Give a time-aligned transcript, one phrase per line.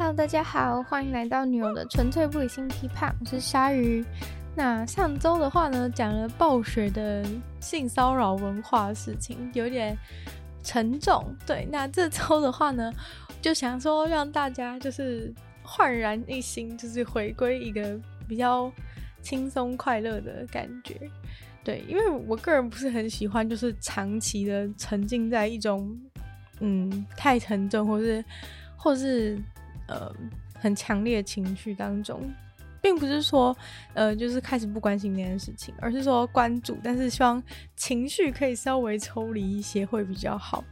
[0.00, 4.02] Hello，大家好，欢迎来到女友的纯粹不理性批判，我是鲨鱼。
[4.56, 7.22] 那上周的话呢，讲了暴雪的
[7.60, 9.94] 性骚扰文化的事情，有点
[10.62, 11.22] 沉重。
[11.46, 12.90] 对，那这周的话呢，
[13.42, 15.30] 就想说让大家就是
[15.62, 18.72] 焕然一新，就是回归一个比较
[19.20, 20.98] 轻松快乐的感觉。
[21.62, 25.94] 对，因为我个人不是很喜欢，就是长期的沉浸在一种，
[26.60, 28.24] 嗯，太沉重，或是，
[28.78, 29.38] 或是，
[29.90, 30.14] 呃，
[30.54, 32.22] 很强烈的情绪当中，
[32.80, 33.54] 并不是说，
[33.92, 37.42] 呃，就是开始不关心那件事情，而是说关注，但是希望
[37.76, 40.64] 情绪可以稍微抽离一些会比较好。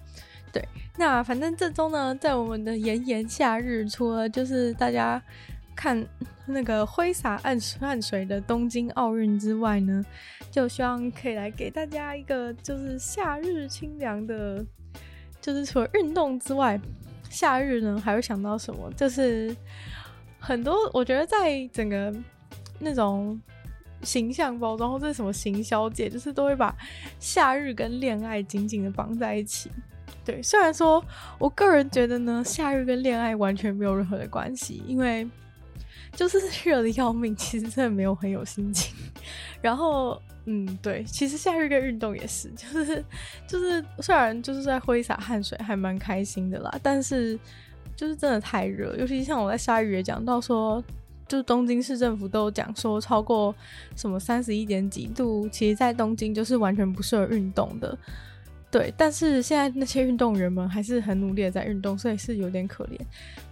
[0.52, 5.22] 对，那反正这周呢，在我们的炎炎夏日，除了就是大家。
[5.80, 6.04] 看
[6.44, 10.04] 那个挥洒汗汗水的东京奥运之外呢，
[10.50, 14.66] 就希望可以来给大家一个就是夏日清凉的，
[15.40, 16.80] 就是除了运动之外，
[17.30, 18.90] 夏日呢还会想到什么？
[18.96, 19.54] 就是
[20.38, 22.14] 很多我觉得在整个
[22.78, 23.40] 那种
[24.02, 26.74] 形象包装或者什么行销界，就是都会把
[27.18, 29.70] 夏日跟恋爱紧紧的绑在一起。
[30.24, 31.04] 对，虽然说
[31.38, 35.28] 我个人觉得呢，夏日跟恋爱完全没有任何的关系，因为。
[36.16, 38.96] 就是热的要命，其实真的没有很有心情。
[39.60, 40.20] 然后，
[40.50, 43.04] 嗯，对，其实夏日跟运动也是，就 是
[43.46, 47.38] 就是，虽然就是在挥洒汗水，还蛮开心的啦，但是
[47.94, 50.82] 就是真的太热，尤其像我在鲨鱼也讲到说，
[51.26, 53.54] 就是东京市政府都讲说，超过
[53.94, 57.98] 什么三十一点几度，其实在东京就是完全不适合运动的。
[58.70, 62.98] 对，但是现在那些运动员们还是很努力的在运动，所以是有点可怜。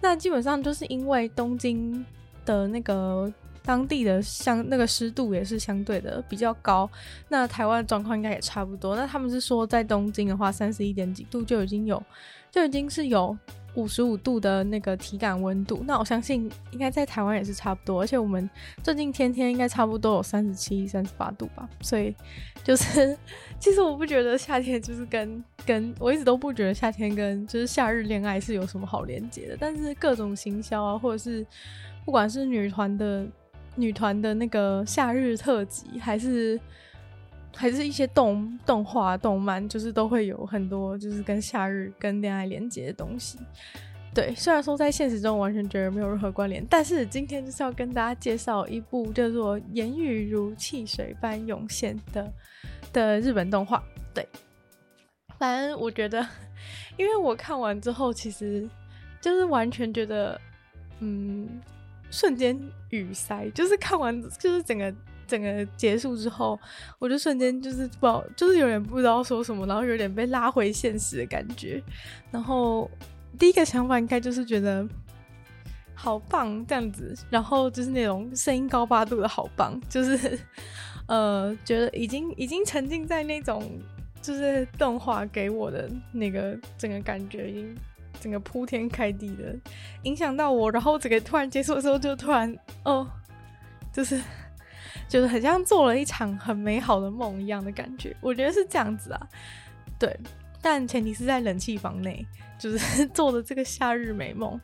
[0.01, 2.03] 那基本上就是因为东京。
[2.47, 3.29] 的那个
[3.67, 6.89] 当地的相那个湿度也是相对的比较高，
[7.27, 8.95] 那台湾状况应该也差不多。
[8.95, 12.01] 那他们是说在东京的话，三十一点几度就已经有，
[12.49, 13.37] 就已经是有
[13.75, 15.83] 五十五度的那个体感温度。
[15.85, 18.49] 那我相信应该在台湾也是差不多，而且我们
[18.81, 21.67] 最近天天应该差不多有三十七、三十八度吧。
[21.81, 22.15] 所以
[22.63, 23.17] 就是
[23.59, 31.45] 其实我不觉得夏天就是跟跟我一直都不觉得夏天跟就是夏日恋爱是有什么好连接的，但是各种行销啊，或者是。
[32.05, 33.27] 不管是女团的
[33.77, 36.59] 女团的那个夏日特辑，还是
[37.55, 43.37] 还是一些动动画、动漫，就是都会有很多就是跟夏日、跟恋爱连接的东西。
[44.13, 52.33] 对，虽然说在现实中完全觉得没有任何关联，但是今天就是要跟大家介绍一部叫做《言语如汽水般涌现》的
[52.91, 53.83] 的日本动画。
[54.15, 54.27] 对，
[55.37, 56.27] 反正我觉得，
[56.97, 58.67] 因为我看完之后，其实
[59.21, 60.41] 就是完全觉得，
[60.99, 61.47] 嗯。
[62.09, 62.57] 瞬间
[62.89, 64.93] 语塞，就是看完，就是整个
[65.27, 66.59] 整个结束之后，
[66.99, 71.83] 我就瞬间就是不知道，就是有点不知道说什么，然后有点被拉回现实的感觉。
[72.31, 72.89] 然后
[73.37, 74.87] 第一个想法应该就是觉得
[75.93, 80.39] 好棒这样子，然后就是那种声音高八度的好棒，就是
[81.07, 83.79] 呃觉得已经已经沉浸在那种
[84.21, 87.75] 就是动画给我的那个整个感觉已经。
[88.27, 89.55] 整个铺天盖地的
[90.03, 93.09] 影响到我，然后整个突然结束的时候，就突然哦，
[93.93, 94.21] 就是
[95.07, 98.13] 就是很像做了一场很美好的梦一样的感觉。
[98.19, 99.27] 我觉得是这样子啊，
[99.97, 100.13] 对，
[100.61, 102.27] 但前提是在冷气房内，
[102.59, 104.59] 就是 做的这个夏日美梦。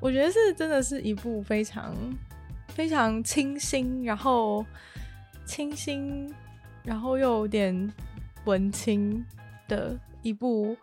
[0.00, 1.94] 我觉得是真的是一部非常
[2.70, 4.66] 非常清新，然后
[5.44, 6.34] 清新，
[6.82, 7.92] 然后又有点
[8.44, 9.24] 文青
[9.68, 10.76] 的一部。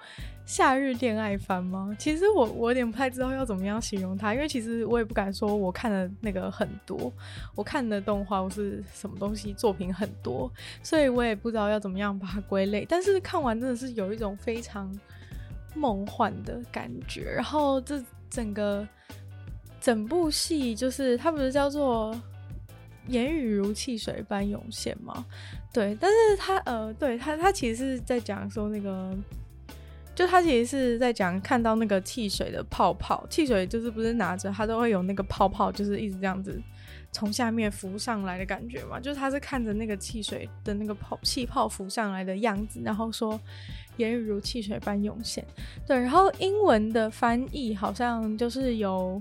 [0.44, 1.96] 夏日恋爱番吗？
[1.98, 7.14] 其实我我有点不太知道要怎么样形容它，因为其实我也不敢说我看的那个很多，
[7.56, 10.52] 我看的动画或是什么东西作品很多，
[10.84, 12.86] 所以我也不知道要怎么样把它归类。
[12.90, 14.94] 但是看完真的是有一种非常
[15.74, 18.86] 梦幻的感觉，然后这整个
[19.80, 22.14] 整部戏就是它不是叫做
[23.08, 25.26] 言语如汽水般涌现吗？
[25.74, 29.18] 对，但是他呃，对他，他其实是在讲说那个。
[30.14, 36.62] 就他其实是在讲看到那个汽水的泡泡，汽水就是不是拿着它都会有那个泡泡，就是一直这样子
[37.14, 39.00] 从下面浮上来的感觉嘛。
[39.00, 43.40] 就是他是看着那个汽水的那个泡气泡浮上来的样子，然后说
[43.96, 45.44] 言语如汽水般涌现。
[45.88, 49.20] 对，然后英文的翻译好像就是有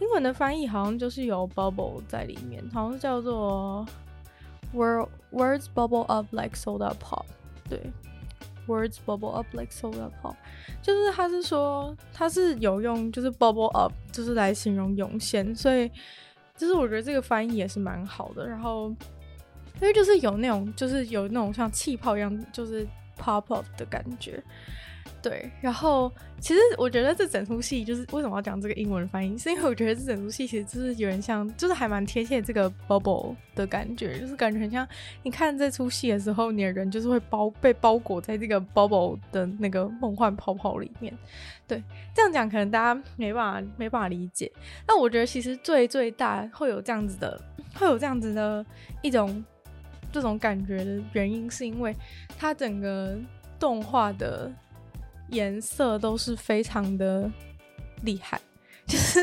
[0.00, 3.86] 英文的翻译好像就是有 bubble 在里面，好像是叫做
[4.72, 7.24] world words bubble up like soda pop。
[7.68, 7.80] 对。
[8.66, 10.34] Words bubble up like soda pop，
[10.82, 15.90] 就是他是说他是有用，就是 bubble up，就是来形容涌现，所以
[16.54, 18.46] 就是我觉得这个翻译也是蛮好的。
[18.46, 18.94] 然后
[19.80, 22.86] 因为就是有那种，就是有那种像气泡一样，就是
[23.18, 24.44] pop up 的感觉。
[25.20, 26.10] 对，然后
[26.40, 34.86] 其实我觉得这整出戏就是为什么要讲这个英文翻译，是因为我觉得这整出戏其实就是有点像，就是还蛮贴切这个 bubble 的感觉，就是感觉很像
[35.22, 41.12] 你看这出戏的时候，你的人就是会包被包裹在这个 bubble 的那个梦幻泡泡里面。
[41.66, 41.82] 对，
[42.14, 44.50] 这样讲可能大家没办法没办法理解，
[44.86, 47.40] 但我觉得其实最最大会有这样子的，
[47.74, 48.64] 会有这样子的
[49.02, 49.44] 一种
[50.12, 51.94] 这种感觉的原因，是因为
[52.38, 53.18] 它整个
[53.58, 54.50] 动画的。
[55.30, 57.30] 颜色都是非常的
[58.02, 58.40] 厉害，
[58.86, 59.20] 就是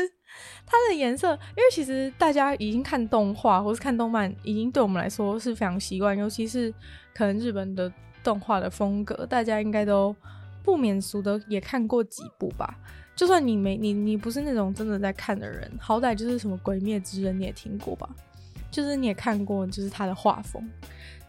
[0.64, 6.72] 它的颜色，因为其实大家已经看动画或是看动漫，已经对我们来说是非常习惯，尤其是
[7.14, 7.92] 可能日本的
[8.22, 10.14] 动画的风格，大家应该都
[10.62, 12.78] 不免俗的也看过几部吧。
[13.14, 18.08] 就算你没你你不是那种真的在看的人，好歹就是什么《鬼灭之刃》你也听过吧？
[18.70, 20.62] 就是你也看过，就是它的画风。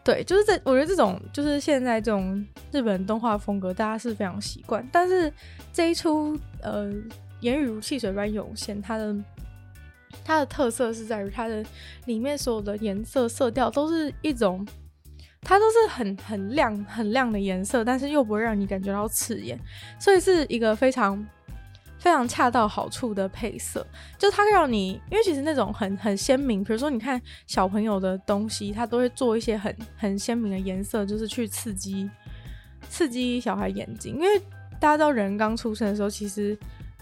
[0.07, 4.87] 对，就是这，我觉得这种就是现在这种日本动画风格，大家是非常习惯。
[4.89, 5.29] 但是
[5.73, 6.85] 这一出呃，
[7.41, 9.13] 《言语如汽水般涌现》，它的
[10.23, 11.61] 它的特色是在于它的
[12.05, 14.65] 里面所有的颜色色调都是一种，
[15.41, 19.59] 它都是很很亮很亮的颜色，但是又不会让你感觉到刺眼，
[19.99, 21.27] 所以是一个非常。
[21.99, 23.85] 非常恰到好处的配色，
[24.17, 32.09] 就它让你，因为其实那种很很鲜明，比如说你看小朋友的东西，它都会做一些很很鲜明的颜色，就是去刺激
[32.87, 34.13] 刺激小孩眼睛。
[34.15, 34.39] 因为
[34.79, 36.57] 大家知道人刚出生的时候，其实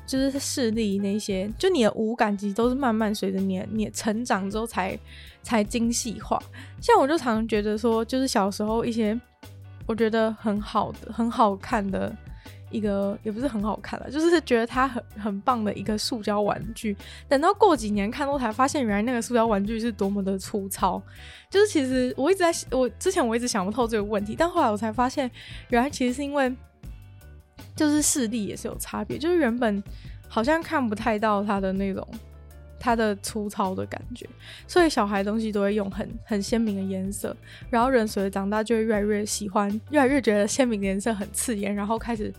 [0.07, 4.97] 就是视力那些，就你的五感其实都是慢慢随着你你成长之后才
[5.43, 6.41] 才精细化。
[6.79, 9.19] 像我就常常觉得说，就是小时候一些
[9.85, 12.15] 我觉得很好的、很好看的。
[12.75, 16.95] 一个也不是很好看了，就是觉得它很很棒的一个塑胶玩具。
[17.29, 21.01] 等到过几年看后，才发现原来那个塑胶玩具是多么的粗糙。
[21.49, 25.31] 就是其实我一直在，我之前我一直想不透这个问题，但后来我才发现，
[25.69, 26.53] 原来其实是因为
[27.75, 29.81] 就是视力也是有差别，就是原本
[30.27, 32.05] 好像看不太到它的那种。
[32.77, 34.27] 它的粗糙的感觉，
[34.67, 37.35] 所以小孩东西都会用很很鲜明的颜色，
[37.67, 42.31] 然后人随着长大就会越来越喜欢，越来越觉得鲜明的颜色很刺眼，然后开始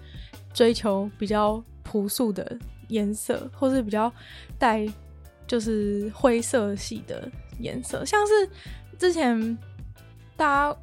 [0.57, 2.59] 追求比较朴素的
[2.89, 4.11] 颜色，或是比较
[4.59, 4.89] 带
[5.47, 8.33] 就是灰色系的颜色，像是
[8.99, 9.59] 之前
[10.35, 10.79] 大家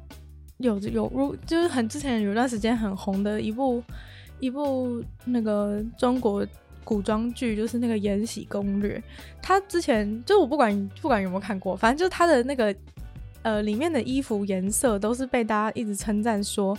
[0.58, 3.82] 有有如就是很之前有段时间很红的一部
[4.38, 6.46] 一部那个中国。
[6.86, 8.98] 古装剧就是那个《延禧攻略》，
[9.40, 12.76] 他之前就我不管不管有没有看过，反正就是他的那个
[13.40, 16.76] 呃里面的衣服颜色都是被大家一直称赞说，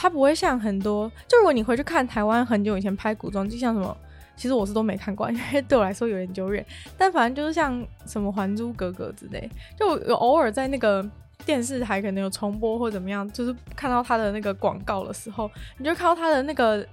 [0.00, 3.96] 它不会像很多，就如果你回去看台湾很久以前拍古装剧，像什么，
[4.36, 6.64] 其实我是都没看过， 因为对我来说有点久远。
[6.96, 11.04] 但反正就是像什么《还珠格格》之类，就有偶尔在那个
[11.44, 16.86] 电视台可能有重播或怎么样，就是看到他的那个广告的时候，你就看到他的那个。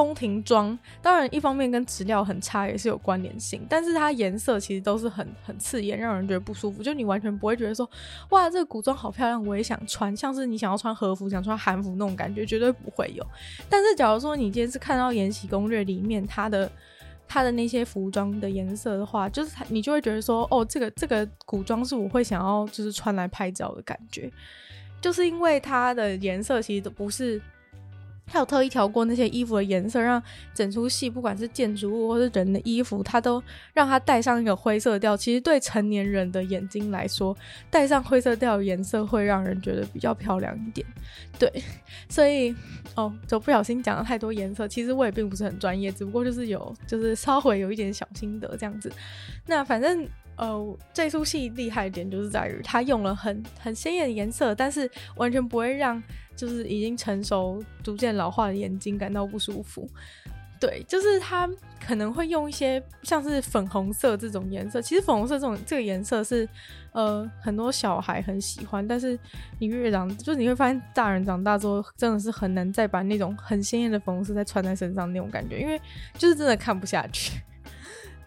[0.00, 6.82] 宫廷装当然一方面跟质料很差也是有关联性，但是它颜色其实都是很很刺眼，让人觉得不舒服。
[6.82, 7.88] 就你完全不会觉得说，
[8.30, 13.22] 哇，这个古装好漂亮，我也想穿，像是你想要穿和服、想穿韩服那种感觉，绝对不会有。
[13.68, 16.72] 但是假如说你今天是看到《延禧攻略》里面它的
[17.28, 24.32] 它的那些服装的颜色的话，就是你就会觉得说，哦，这个这个古装是我会想要就是穿来拍照的感觉，
[24.98, 27.38] 就是因为它的颜色其实都不是。
[28.30, 30.22] 他有特意调过那些衣服的颜色，让
[30.54, 33.42] 整出戏不管是建筑物或是人的衣服，他都
[33.74, 35.16] 让他带上一个灰色调。
[35.16, 37.36] 其实对成年人的眼睛来说，
[37.68, 40.86] 带上灰色调的颜色会让人觉得比较漂亮一点。
[41.38, 41.52] 对，
[42.08, 42.54] 所以
[42.94, 44.68] 哦，就不小心讲了太多颜色。
[44.68, 48.92] 其实我也并不是很专业，只不过就是有，就是稍微有一点小心得这样子。
[49.46, 50.06] 那反正。
[50.36, 56.02] 呃，这出戏厉害一点就是在于它用了很很鲜艳的颜色，但是完全不会让
[56.40, 59.86] 就是已经成熟、逐渐老化的眼睛感到不舒服。
[60.58, 61.48] 对，就是它
[61.86, 66.48] 可能会用一些像是粉红色这种颜色，其实粉红色这种这个颜色是
[66.92, 69.18] 呃很多小孩很喜欢，但是
[69.58, 75.78] 你越长，就是你会发现大人长大之后真的是很难再把那种很鲜艳的粉红色再穿在身上那种感觉，因为
[76.14, 77.40] 就是真的看不下去。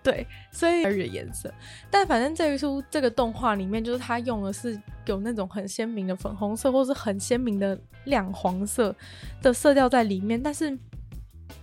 [0.06, 1.50] 对，所以的颜色，
[1.90, 8.94] 但反正这一出这个动画里面，就是它用的是有那种很鲜明的粉红色，或是很鲜明的亮黄色
[9.42, 10.42] 的色调在里面。
[10.42, 10.78] 但是，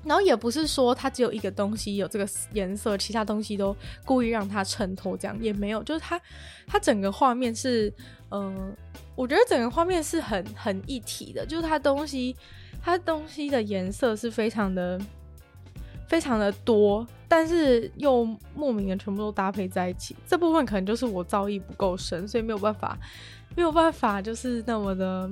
[0.05, 5.83] 然后也不是说它只有一个东西有这个颜色，其他东西都故意让它衬托，这样也没有。
[5.83, 6.19] 就是它，
[6.67, 7.93] 它整个画面是，
[8.31, 8.75] 嗯、
[9.15, 12.35] 我觉得整个画面是很很一体的，就是它东西，
[12.83, 14.99] 它东西的颜色是非常的。
[16.11, 22.99] 非常的多，但是又莫名的全部都搭配在一起，这部分可能就是我造诣不够深，所以没有办法，
[23.55, 25.31] 没有办法，就是那么的，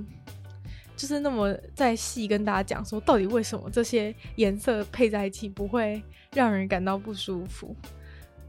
[0.97, 6.01] 就是那么再细跟大家讲说，到底为什么这些颜色配在一起不会
[6.33, 7.75] 让人感到不舒服？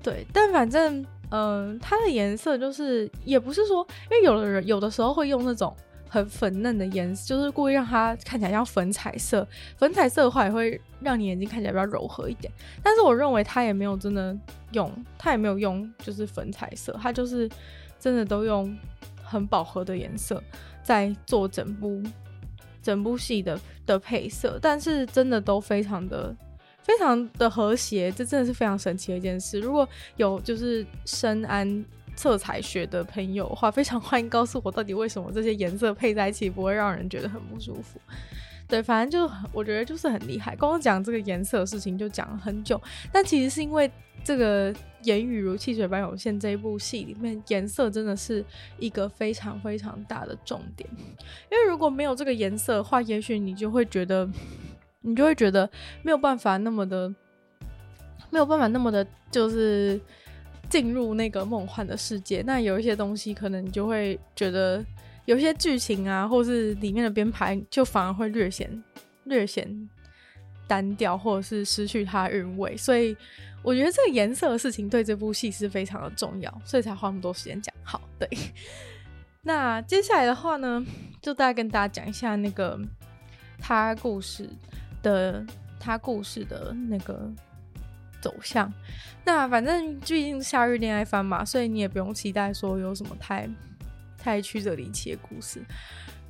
[0.03, 5.75] 对，但反正，嗯、它的颜色就是也不是说，因为有的人有的时候会用那种
[6.09, 9.47] 很粉嫩的颜色，就是故意让它看起来像粉彩色。
[9.77, 12.51] 粉彩色的话，也会让你眼睛看起来比较柔和一点。
[12.83, 14.37] 但是我认为它也没有真的
[14.71, 17.47] 用，它也没有用就是粉彩色，它就是
[17.99, 18.75] 真的都用
[19.23, 20.43] 很饱和的颜色
[20.83, 22.01] 在做整部。
[22.81, 26.33] 整部戏的的配色，但是真的都非常的
[26.81, 29.59] 非常的和谐，这真的是非常神奇的一件事。
[29.59, 31.83] 如果有就是深谙
[32.19, 37.97] 色彩学的朋友的话，非常欢迎告诉我，到底为什么这些颜色配在一起不会让人觉得很不舒服。
[38.67, 40.53] 对，反正就我觉得就是很厉害。
[40.53, 43.89] 跟我讲这个颜色的事情就讲了很久，但其实是因为
[44.21, 44.69] 这个
[45.03, 48.43] 《言语如汽水般涌现》这一部戏里面，颜色真的是
[48.77, 50.89] 一个非常非常大的重点。
[51.49, 54.29] 因为如果没有这个颜色的话，也许你就会觉得，
[55.03, 55.67] 你就会觉得
[56.03, 57.07] 没有办法那么的，
[58.29, 59.99] 没有办法那么的，就是
[60.69, 62.41] 进入那个梦幻的世界。
[62.41, 64.83] 那有一些东西，可能你就会觉得。
[65.25, 68.83] 有些剧情啊，或是里面的编排，就反而会略显
[69.25, 69.87] 略显
[70.65, 72.75] 单调，或者是失去它韵味。
[72.75, 73.15] 所以
[73.61, 77.71] 我觉得这个颜色的事情对这部戏是非常的重要，所以才花那么多时间讲。
[77.83, 78.27] 好，对。
[79.43, 80.83] 那接下来的话呢，
[81.21, 82.79] 就大概跟大家讲一下那个
[83.59, 84.49] 他故事
[85.03, 85.45] 的
[85.79, 87.31] 他故事的那个
[88.21, 88.71] 走向。
[89.25, 93.49] 那反正毕竟是夏日恋爱番嘛，所以你也不用期待说有什么太。
[94.21, 95.63] 太曲折离奇的故事，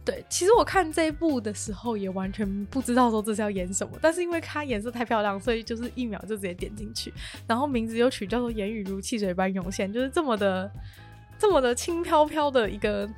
[0.06, 7.12] 对，其实我看这一部的时候也完全不知道说这是要演什么，但是因为它颜色太漂亮，所以就是一秒就直接点进去，
[7.48, 10.72] 然后名字又取叫做“言语如汽水般涌现”，就是这么的
[11.40, 13.10] 这么的轻飘飘的一个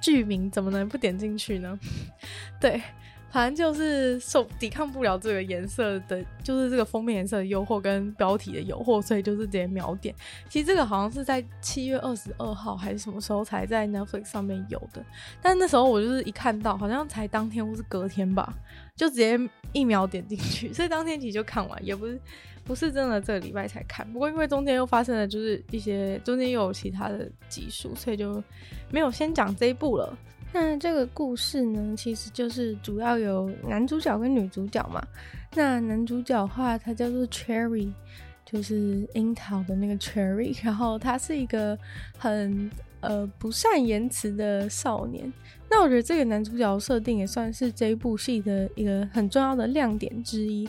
[0.00, 1.78] 剧名，怎么能不点进去呢？
[2.60, 2.82] 对。
[3.30, 10.12] 反正就是受抵抗不了这个颜色的，就是这个封面颜色的诱惑跟标题的诱惑，所以就是直接秒点。
[10.48, 15.04] 其实这个好像是在七月二十二号还是什么时候才在 Netflix 上面有的，
[15.40, 18.52] 但那时候我就是一看到，好像才当天或是隔天吧，
[18.96, 19.38] 就直接
[19.72, 22.20] 一秒点进去，所以当天其实就看完，也不是
[22.64, 24.04] 不是真的这个礼拜才看。
[24.12, 28.42] 不过因为中间又发生了就是一些中间又有其他的集数，所以就
[28.90, 30.18] 没有先讲这一部了。
[30.52, 35.00] 那这个故事呢，其实就是主要有男主角跟女主角嘛。
[35.54, 37.92] 那男主角的话，他叫做 Cherry，
[38.44, 40.56] 就是樱桃的那个 Cherry。
[40.64, 41.78] 然后他是一个
[42.18, 45.32] 很呃不善言辞的少年。
[45.70, 50.68] 那我觉得这个男主角设定也算是这部戏的一个很重要的亮点之一。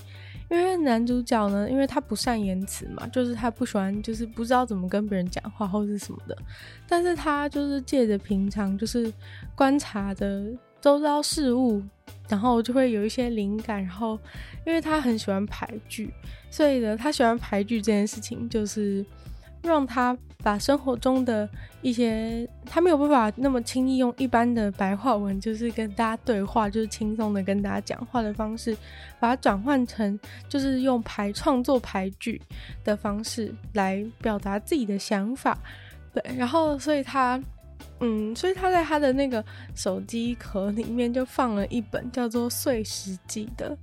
[0.52, 6.38] 因为男主角呢，因为他不善言辞嘛，就是他不喜欢，就是不知道怎么跟别人讲话或是什么的。
[6.86, 9.12] 但是他就是借着平常就是
[9.56, 11.82] 观察的周遭事物，
[12.28, 13.82] 然后就会有一些灵感。
[13.82, 14.20] 然后，
[14.66, 16.14] 因为他很喜欢排剧，
[16.50, 19.06] 所以呢，他喜欢排剧这件事情就是。
[19.64, 21.48] 让他把生活中的
[21.82, 28.76] 一些他没有办法那么轻易用一般的白话文，就是跟大家对话，就是轻松的跟大家讲话的方式，
[29.20, 32.42] 把它转换成就是用俳创作俳句
[32.84, 35.58] 的方式来表达自己的想法。
[36.14, 37.42] 对，然后所以他，
[38.00, 39.44] 嗯，所以他在他的那个
[39.76, 43.78] 手机壳里面就放了一本叫做《碎石记》的。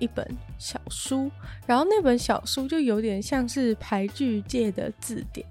[0.00, 0.26] 一本
[0.58, 1.30] 小书，
[1.66, 5.46] 然后那本小书就有点像是排句界的字典。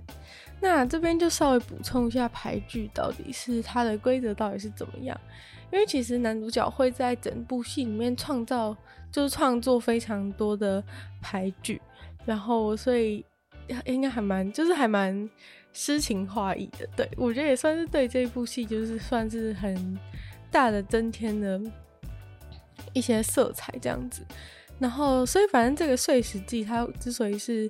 [0.61, 5.17] 那这边就稍微补充一下，排句到底是它的规则到底是怎么样？
[5.71, 8.75] 因为其实男主角会在整部戏里面创造，
[9.11, 10.83] 就是创作非常多的
[11.21, 11.81] 排句，
[12.25, 13.23] 然后所以
[13.85, 15.29] 应该还蛮，就是还蛮
[15.71, 16.85] 诗情画意的。
[16.95, 19.97] 对，我觉得也算是对这部戏就是算是很
[20.51, 21.61] 大的增添的。
[22.93, 24.21] 一些色彩这样子，
[24.79, 27.69] 然后所以反正这个《碎石记》它之所以是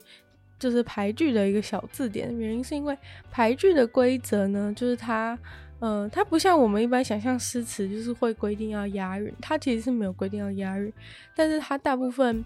[0.57, 2.97] 就是排句的一个小字典，原因是因为
[3.31, 5.37] 排句的规则呢，就是它，
[5.79, 10.91] 呃，它不像我们一般想象诗词就是会规定要押韵，它其实是没有规定要押韵，
[11.35, 12.43] 但是它大部分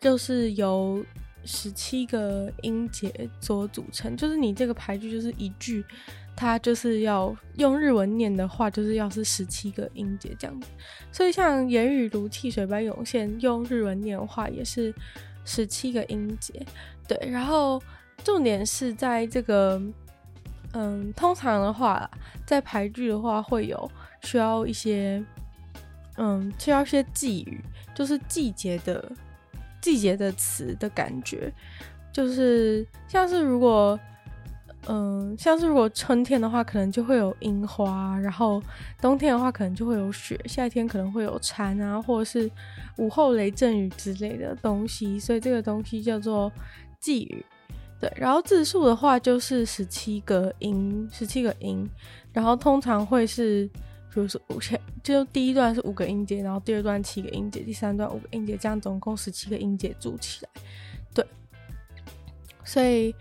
[0.00, 1.04] 就是由
[1.44, 5.84] 十七个音节所组成，就是你这个排句就是一句。
[6.36, 10.68] 它就是要用日文念的话，就是要是十七个音节这样子，
[11.12, 14.92] 所以像言语如汽水般涌现，用日文念的话也是
[15.44, 16.52] 十七个音节。
[17.06, 17.80] 对，然后
[18.24, 19.80] 重点是在这个，
[20.72, 22.10] 嗯，通常的话，
[22.44, 23.90] 在排句的话会有
[24.22, 25.24] 需要一些，
[26.16, 27.60] 嗯，需要一些季语，
[27.94, 29.12] 就是季节的
[29.80, 31.52] 季节的词的感觉，
[32.12, 33.98] 就是像是如果。
[34.86, 38.62] 嗯，像是如果春天的话，可能就会有樱花，然后
[39.00, 42.50] 冬天的话，可能就会有雪，夏天可能会有蝉啊，或者是
[42.98, 46.52] 午后雷阵雨之类的东西，所以这个东西叫做
[47.00, 47.42] 季语。
[47.98, 51.88] 对，然后字数的话就是十七个音，十七个音，
[52.30, 53.66] 然后通常会是，
[54.12, 60.62] 比如说五千，就第一段是五个音节，然后第二段七个音节，第三段五个音节，这样总共十七个音节组起来。
[61.14, 61.26] 对，
[62.62, 63.14] 所以。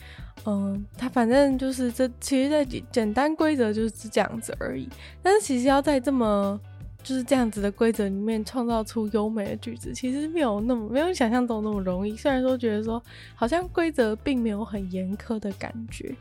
[0.45, 4.89] 嗯，他反正就是这，其实在简单规则就是这样子而已。
[5.21, 6.59] 但是其实要在这么
[7.01, 12.13] 就是这样子的规则里面创造出优美的句子，其实没有那么没有想象中那么容易。
[12.17, 13.01] 虽然说觉得说
[13.35, 16.13] 好像规则并没有很严苛的感觉，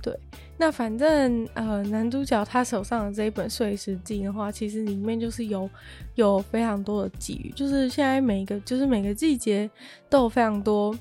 [0.00, 0.16] 对。
[0.56, 5.68] 那反正呃，男主角他手上的这一本《碎石记》的话，其实里面就是有
[6.14, 9.68] 有非常多的寄语，就是现在每一个就是每个季节
[10.08, 10.96] 都有非常多。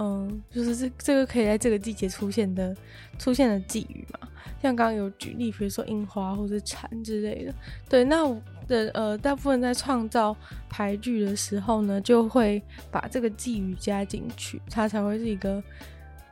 [0.00, 2.72] 嗯，就是这这个可以在这个季节出现的
[3.18, 4.28] 出现的寄语嘛，
[4.62, 7.52] 像刚刚有举例，比如说樱花或者蝉之类的。
[7.88, 8.24] 对，那
[8.68, 10.36] 的呃大部分在创造
[10.68, 12.62] 排句的时候呢，就会
[12.92, 15.60] 把这个寄语加进去，它才会是一个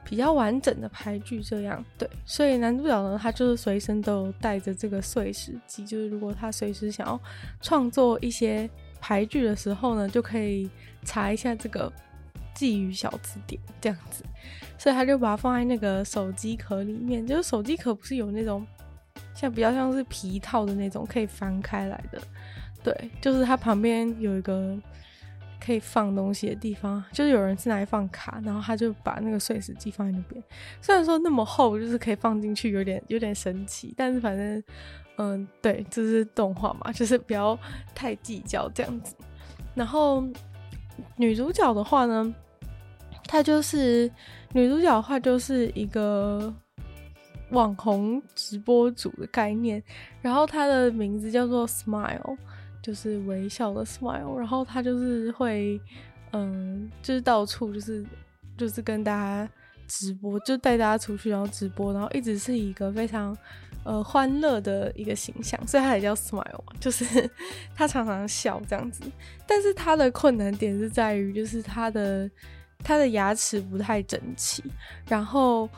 [0.05, 1.43] 比较完整的排句。
[1.43, 7.21] 这样对，所以男主角呢，他就是随身都有带着这个碎石机，就是如果他随时想要
[7.61, 8.71] 创作一些
[9.01, 10.71] 排句的时候呢，就可以
[11.03, 11.93] 查一下这个。
[12.57, 14.25] 寄语小字典这样子，
[14.79, 17.25] 所以他就把它放在那个手机壳里面。
[17.27, 18.67] 就是手机壳不是有那种
[19.35, 22.19] 像比较像是皮套的那种可以翻开来的，
[22.83, 24.75] 对，就是它旁边有一个
[25.61, 27.05] 可以放东西的地方。
[27.13, 30.43] 就是有人是拿来放卡，然后他就把那个碎石机放在那边。
[30.81, 34.63] 虽然说那么厚，就是可以放进去，有点有点神奇，但是反正
[35.19, 37.59] 嗯，对，这是动画嘛，就是不要
[37.95, 39.15] 太计较这样子。
[39.75, 40.25] 然后
[41.17, 42.35] 女主角的话呢？
[43.26, 44.11] 她就是
[44.52, 46.52] 女主角的话，就是一个
[47.50, 49.83] 网红直播主的概念。
[50.23, 52.37] 然后她的名字叫做 Smile，
[52.83, 54.37] 就是微笑的 Smile。
[54.37, 55.80] 然后她就是会，
[56.32, 58.04] 嗯，就是到处就是
[58.56, 59.49] 就是跟大家
[59.86, 63.36] 直播，就带大家出去然后直播，然后一直是一个非常
[63.84, 67.28] 呃欢乐的一个形象，所以她也叫 Smile，就是
[67.75, 69.02] 她常常笑这样子。
[69.47, 72.30] 但是她的困难点是在于，就是她的。
[72.87, 74.63] 他的牙齿不太整齐，
[75.09, 75.69] 然后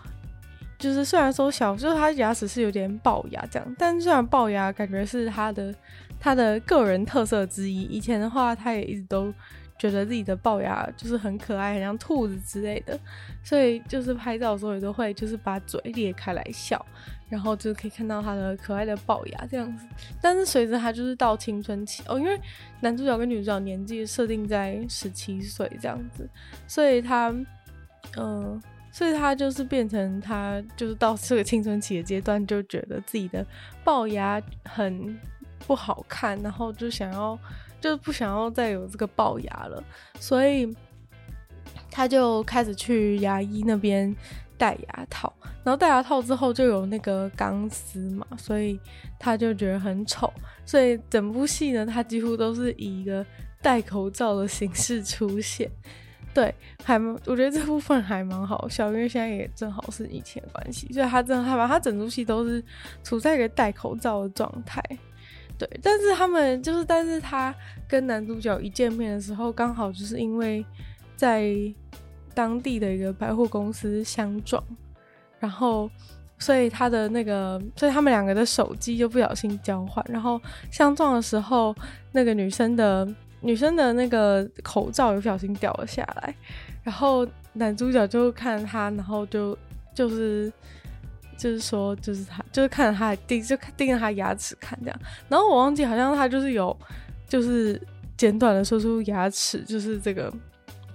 [0.78, 5.74] 就是虽然说小，就是他牙齿是有点龅牙这样，但虽然龅牙感觉是他的
[6.20, 7.84] 他的个人特色之一。
[7.84, 9.32] 以前的话，他也一直都
[9.78, 12.98] 觉得自己的龅牙就是很可爱，很像兔子之类的，
[13.42, 16.84] 所以就是拍照的时候也都会就是把嘴裂开来笑。
[17.30, 19.86] 然后就可以看到他的可爱的龅牙这样子，
[20.18, 22.40] 但是随着他就是到青春期哦，因为
[22.80, 26.26] 男主角跟女主角年纪设定在十七岁这样子，
[26.66, 27.28] 所以他，
[28.16, 28.58] 嗯、
[28.90, 33.46] 所以他就是变成他就是到这个青春期的阶段，就觉得自己的
[33.84, 35.14] 龅牙很
[35.66, 37.38] 不好看，然后就想要
[37.80, 39.82] 就不想要再有这个龅牙了，
[40.18, 40.74] 所以
[41.90, 44.14] 他就开始去牙医那边。
[44.60, 48.76] 戴牙套，然后戴牙套之后就有那个钢丝嘛，所以
[49.16, 50.32] 他就觉得很丑，
[50.66, 53.24] 所以整部戏呢，他几乎都是以一个
[53.62, 55.70] 戴口罩的形式出现。
[56.34, 62.60] 对，还我觉得这部分还蛮好笑，因为现在也正好是疫情的关系，所以他真的害怕他整部戏都是
[63.04, 64.82] 处在一个戴口罩的状态。
[65.58, 67.54] 对，但是他们就是，但是他
[67.88, 70.64] 跟男主角一见面的时候，刚好就是因为
[71.16, 71.52] 在。
[72.34, 74.62] 当地的一个百货公司相撞，
[75.40, 75.90] 然后
[76.38, 80.40] 所以他的那个，所以他们两个的手机就不小心交换，然后
[80.70, 81.74] 相撞的时候，
[82.12, 83.04] 那个女生的
[83.40, 86.32] 女生的那个口罩也不小心掉了下来，
[86.84, 89.58] 然后男主角就看他，然后就
[89.92, 90.52] 就是
[91.38, 96.76] 就是说就是他就是看着他盯就盯着他牙齿看这样，然后我忘记好像他就是有
[97.26, 97.80] 就是
[98.16, 100.30] 简短的说出牙齿就是这个。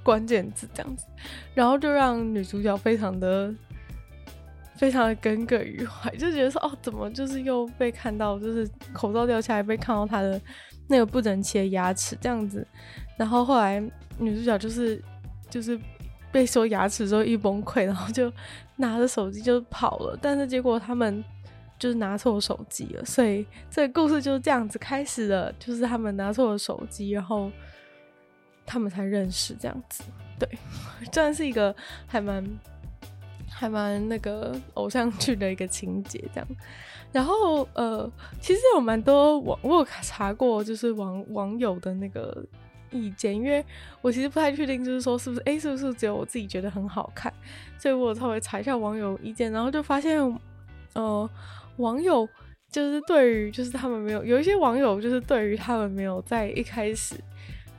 [0.03, 1.05] 关键字这样子，
[1.53, 3.55] 然后就让女主角非常的、
[4.75, 10.37] 非常的耿耿于怀，就觉得说哦，怎么就是又被看到，就是口罩掉下来被看到他的
[10.89, 12.67] 那个不整齐的牙齿这样子。
[13.15, 13.81] 然后后来
[14.17, 15.01] 女主角就是
[15.49, 15.79] 就是
[16.33, 18.29] 被说牙齿之后一崩溃，然后就
[18.75, 20.19] 拿着手机就跑了。
[20.21, 21.23] 但是结果他们
[21.79, 27.49] 就是拿错手机了，所以这个故事就是这样子开始的，就是他们拿错了手机，然后。
[28.65, 30.05] 他们才认识这样子，
[30.39, 30.47] 对，
[31.11, 31.75] 算是一个
[32.07, 32.41] 还蛮
[33.49, 36.47] 还蛮那个偶像剧的一个情节这样。
[37.11, 42.41] 然后呃，其实有蛮多网，我有查过，就是网网友的那个
[42.93, 43.65] 意见，因为
[44.01, 47.33] 我其实不太确定，就是说是不是哎，是不是只有我自己觉得很好看，
[47.77, 50.17] 所以我稍微查一下网友意见，然后就发现，
[50.93, 51.29] 呃，
[51.77, 52.29] 网友
[52.71, 57.15] 就是对于就是他们没有有一些网友就是对于他们没有在一开始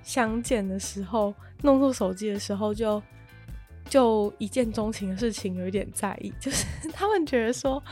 [0.02, 3.02] 相见的时候弄错手机的时候就
[3.88, 7.82] 就一见钟情的事情有一点在意，就是 他们觉得说。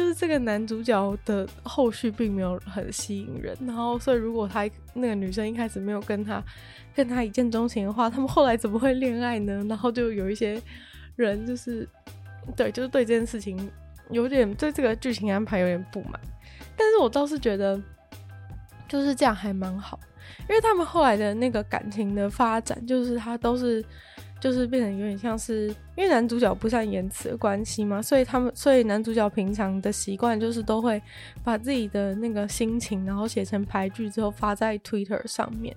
[0.00, 6.42] 就是这个男主角的后续并没有很吸引人，然后所以如果他那个女生一开始没有跟他
[6.94, 9.62] 跟他一见钟情的话，他们后来怎么会恋爱呢？
[9.68, 10.58] 然后就有一些
[11.16, 11.86] 人就是
[12.56, 13.70] 对，就是对这件事情
[14.08, 16.18] 有点对这个剧情安排有点不满，
[16.78, 17.78] 但是我倒是觉得
[18.88, 20.00] 就是这样还蛮好，
[20.48, 23.84] 因为他们后来的那个感情的发展，就是他都是。
[24.40, 31.00] 就是变成有点像是，因为男主角不善言辞的关系嘛，所以他们，所以男主角平常的习惯就是都会
[31.44, 35.76] 把自己的那个心情，然后写成排句之后发在 Twitter 上面，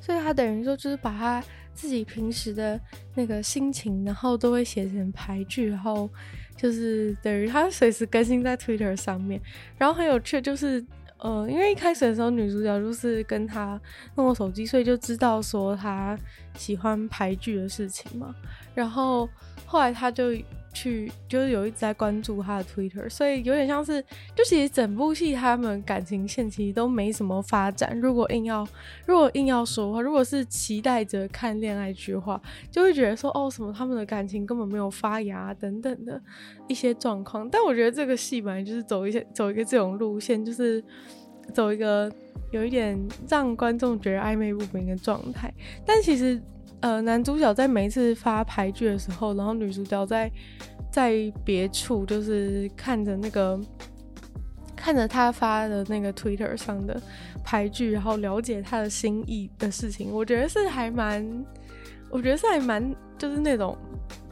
[0.00, 2.80] 所以他等于说就是把他自己平时的
[3.14, 6.10] 那个心情，然后都会写成排句，然后
[6.56, 9.40] 就是等于他随时更新在 Twitter 上面，
[9.78, 10.84] 然后很有趣就是。
[11.22, 13.80] 呃，因为一开始的时候，女主角就是跟他
[14.16, 16.18] 弄了手机，所以就知道说他
[16.56, 18.34] 喜欢排剧的事情嘛。
[18.74, 19.28] 然后
[19.64, 20.32] 后来他就
[20.72, 24.02] 去，就是有一直在关注他的 Twitter，所以有点像是，
[24.34, 27.98] 就其实整部戏他们感情线其实都没什么发展。
[28.00, 28.66] 如果硬要，
[29.06, 36.20] 如果硬要说话，如果是期待着看恋爱剧的话，就会觉得说哦，什么他们的感情根本没有发芽等等的
[36.68, 37.48] 一些状况。
[37.50, 40.82] 但我觉得这个戏本来就是走一些走一个这种路线，就是。
[41.52, 42.10] 走一个
[42.52, 42.96] 有一点
[43.28, 45.52] 让观众觉得暧昧不明的状态，
[45.84, 46.40] 但其实，
[46.82, 50.30] 呃，男主角在每一次发牌剧的时候，然后女主角在
[50.90, 53.58] 在别处就是看着那个
[54.76, 57.00] 看着他发的那个 Twitter 上的
[57.42, 61.26] 牌剧，然后了解他的心意的事情，我觉得是还蛮，
[62.10, 63.74] 我觉得是还蛮就是那种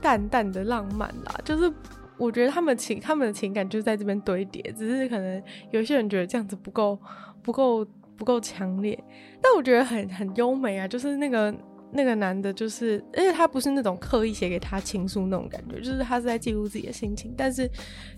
[0.02, 1.72] 淡淡的浪漫啦，就是。
[2.20, 6.98] 我觉得他们情他们的情感就在这边堆叠，只是可能有些人觉得这样子不够
[7.42, 7.82] 不够
[8.14, 9.02] 不够强烈，
[9.40, 10.86] 但我觉得很很优美啊！
[10.86, 11.50] 就是那个
[11.92, 17.68] 那个男的，就是而且他不是那种刻意写给他情书那种感觉，就是他是在记录自己的心情，但是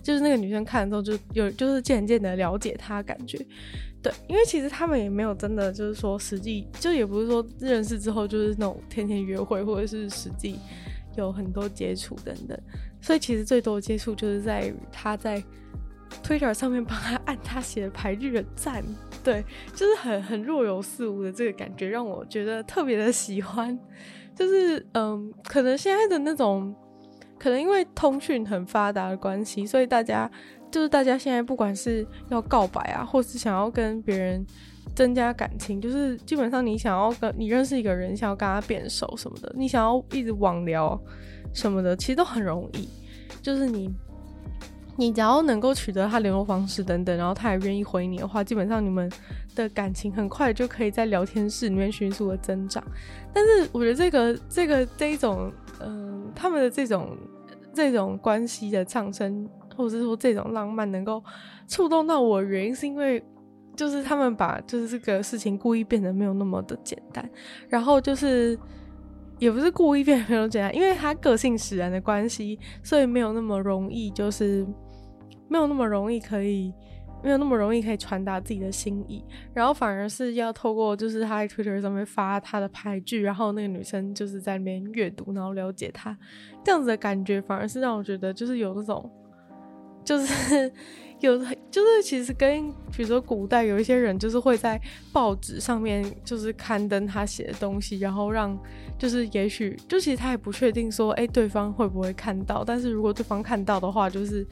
[0.01, 3.37] 就是那个女生看的时候就有就是渐渐的了解他感觉，
[4.01, 10.59] 对，因为其实他们也没有真的就是说实际就也不是说认识之后就是那种天天约会或者是实际。
[11.15, 12.59] 有很多接触等等，
[12.99, 15.39] 所以其实最多的接触就是在于他在
[16.21, 18.83] Twitter 上面帮他按他写的牌句的赞，
[19.23, 23.77] 对，就是很很若有似无的这个感觉，让我觉得特别的喜欢。
[24.35, 26.75] 就是嗯，可能现在的那种，
[27.39, 30.29] 可能因为通讯很发达的关系，所以大家
[30.71, 34.45] 就是大家现在不管是要告白啊，或是想要跟别人。
[34.95, 41.01] 增加感情，就是基本上你想要跟你认识一个人，想要跟他变熟什么的，你想要一直网聊
[41.51, 42.87] 什么的，其实都很容易。
[43.41, 43.89] 就是你，
[44.95, 49.11] 你只要能够取得他联络方式等等，然后他也愿意回你的话，基本上你们
[49.55, 52.83] 的感情很快就可以在聊天室里面迅速的增长。
[53.33, 55.51] 但是我觉得这个这个这一种，
[55.81, 57.17] 嗯、他们的这种
[57.73, 61.23] 这种关系的上升，或者是说这种浪漫能够
[61.67, 63.23] 触动到我原因，是因为。
[63.75, 67.27] 就是他们把就是这个事情故意变得没有那么的简单，
[67.67, 68.55] 然后就是
[69.39, 74.63] 也不是故意变得没有简单，因为他个性使然的关系，所以没有那么容易，就是
[75.47, 76.73] 没有那么容易可以
[77.23, 86.17] 没有那么容易可以传达自己的心意，然后反而是要透过就是他在 Twitter 上面发他的牌剧，然后那个女生就是在那边阅读，然后了解他
[86.63, 89.09] 这样子的感觉，反而是让我觉得就是有那种
[90.03, 90.71] 就是。
[91.23, 91.37] 有
[91.71, 94.77] 就是其实跟比如说古代有一些人就是会在
[95.13, 98.59] 报纸上面就是刊登他写的东西，然后让
[98.99, 104.45] 就是也许就其实他也不确定说哎对方会不会看到，但是如果对方看到的话，就是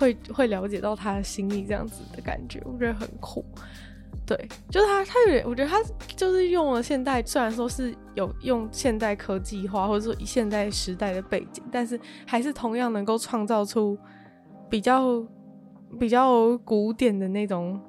[0.00, 3.44] 会会了解到他的心意这样子的感觉，我觉得很酷。
[4.26, 5.76] 对，就是他他有点，我觉得他
[6.16, 13.96] 就是用了现代，虽然说是有用现代科技化或者说以现代时代的背景，但是还是同样能够创造出
[14.68, 15.24] 比较。
[15.98, 17.80] 比较古典的那种，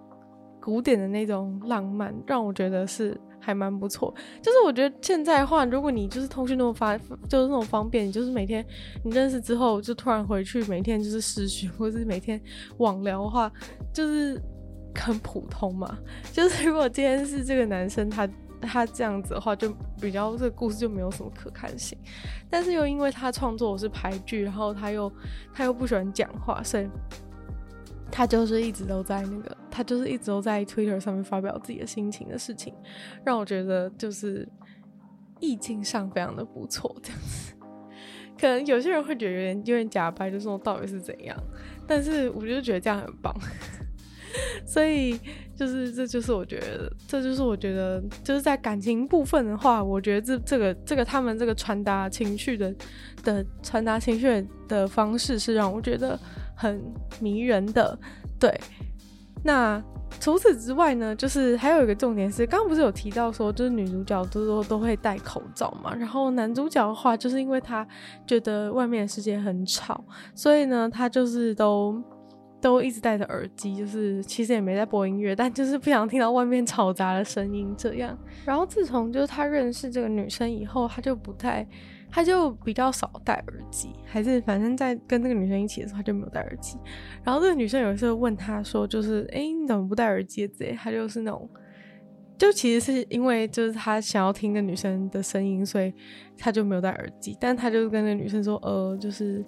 [0.60, 4.14] 古典的那种浪漫，让我觉得是还蛮不错。
[4.42, 8.66] 就是我觉得现在的话，如果你就是通讯那么发，就是那种方便，你就是每天
[9.04, 12.40] 你认识之后就突然回去，每天就是视讯或是每天
[12.78, 13.52] 网聊的话，
[13.92, 14.40] 就是
[14.96, 15.98] 很普通嘛。
[16.32, 18.30] 就是如果今天是这个男生他
[18.62, 21.98] 他这样子的话，就比较这个故事就没有什么可看性。
[22.50, 25.12] 但是又因为他创作我是排剧，然后他又
[25.54, 26.88] 他又不喜欢讲话，所以。
[28.12, 32.74] 他就是一直都在那个，他就是一直都在 Twitter 上面发表自己的心情的事情，
[33.24, 34.48] 让我觉得就是
[35.40, 37.54] 意境上非常的不错，这样子。
[38.40, 41.38] 可能有些人会觉得有点有点假掰，就说到底是怎样？
[41.88, 43.32] 但是我就觉得这样很棒，
[44.66, 45.20] 所以
[45.56, 52.74] 就是这就是我觉得这就是我觉得就是在感情部分的话，我觉得这这个这个他们这个传达情绪的
[53.24, 56.20] 的传达情绪的方式是让我觉得
[56.56, 56.82] 很
[57.20, 57.98] 迷人的。
[58.40, 58.60] 对，
[59.44, 59.84] 那。
[60.20, 67.88] 除此之外呢，就是还有一个重点是，刚刚不是有提到说，就是女主角都都都会戴口罩嘛，然后男主角的话，就是因为他
[68.28, 70.04] 觉得外面的世界很吵，
[70.36, 72.00] 所以呢，他就是都
[72.62, 78.16] 都一直戴着耳机，就是其实也没在播音乐，但就是不想听到外面嘈杂的声音这样。
[78.46, 81.66] 然后自从就是他认识这个女生以后，他就不太。
[82.12, 86.78] 他就比较少戴耳机，还是反正在跟那个女生一起的时候，他就没有戴耳机。
[87.24, 91.50] 然后这个女生有一次问他说：“就是，哎、你怎么不戴耳机？”之类，他就是那种，
[92.38, 95.94] 就其实是因为就是他想要听那女生的声音，所以
[96.38, 97.38] 他就没有戴耳机。
[97.40, 99.46] 但他就跟那女生说：“呃，就是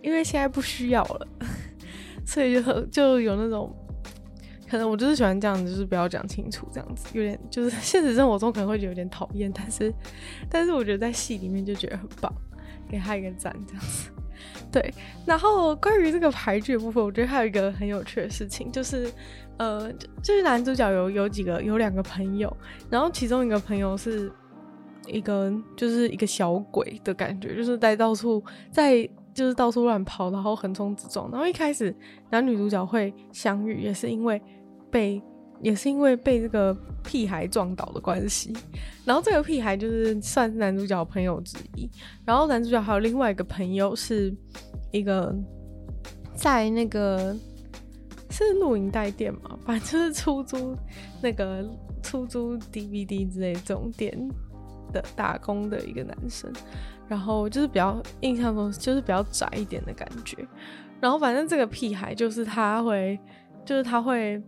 [0.00, 1.28] 因为现在不需要了，
[2.26, 3.70] 所以就就有那种。”
[4.68, 9.94] 可能我就是喜欢这样子，就是不要讲清楚，这样子有点就是 现实生活中可能会觉得有点讨厌，但是
[10.50, 12.32] 但是我觉得在戏里面就觉得很棒，
[12.88, 14.10] 给他一个赞这样子。
[14.70, 14.92] 对，
[15.24, 19.10] 然后关于这个排剧的部分，我觉得还有一个很有趣的事情，就是
[19.56, 19.90] 呃，
[20.22, 22.54] 就是男主角有有几个有两个朋友，
[22.90, 24.30] 然后其中一个朋友是
[25.06, 31.94] 一个就是一个小鬼的感觉，就是在到处在就是到处乱跑，然后横冲直撞，然后一开始
[32.30, 34.40] 男女主角会相遇，也是因为。
[34.96, 35.22] 被
[35.60, 38.50] 也是因为被这个屁孩撞倒的关系，
[39.04, 41.86] 然后这个屁孩就是算是男主角朋友之一，
[42.24, 44.34] 然后男主角还有另外一个朋友是
[44.90, 45.34] 一个
[46.34, 47.36] 在那个
[48.30, 50.74] 是录影带店嘛， 反正就是出租
[51.22, 51.62] 那个
[52.02, 54.16] 出租 DVD 之类这种店
[54.94, 56.50] 的打工的一个男生，
[57.06, 60.38] 然后就是比较印象中就是比较窄一点的感觉，
[61.02, 63.18] 然后反正这个屁孩就是他会
[63.66, 64.42] 就是他会。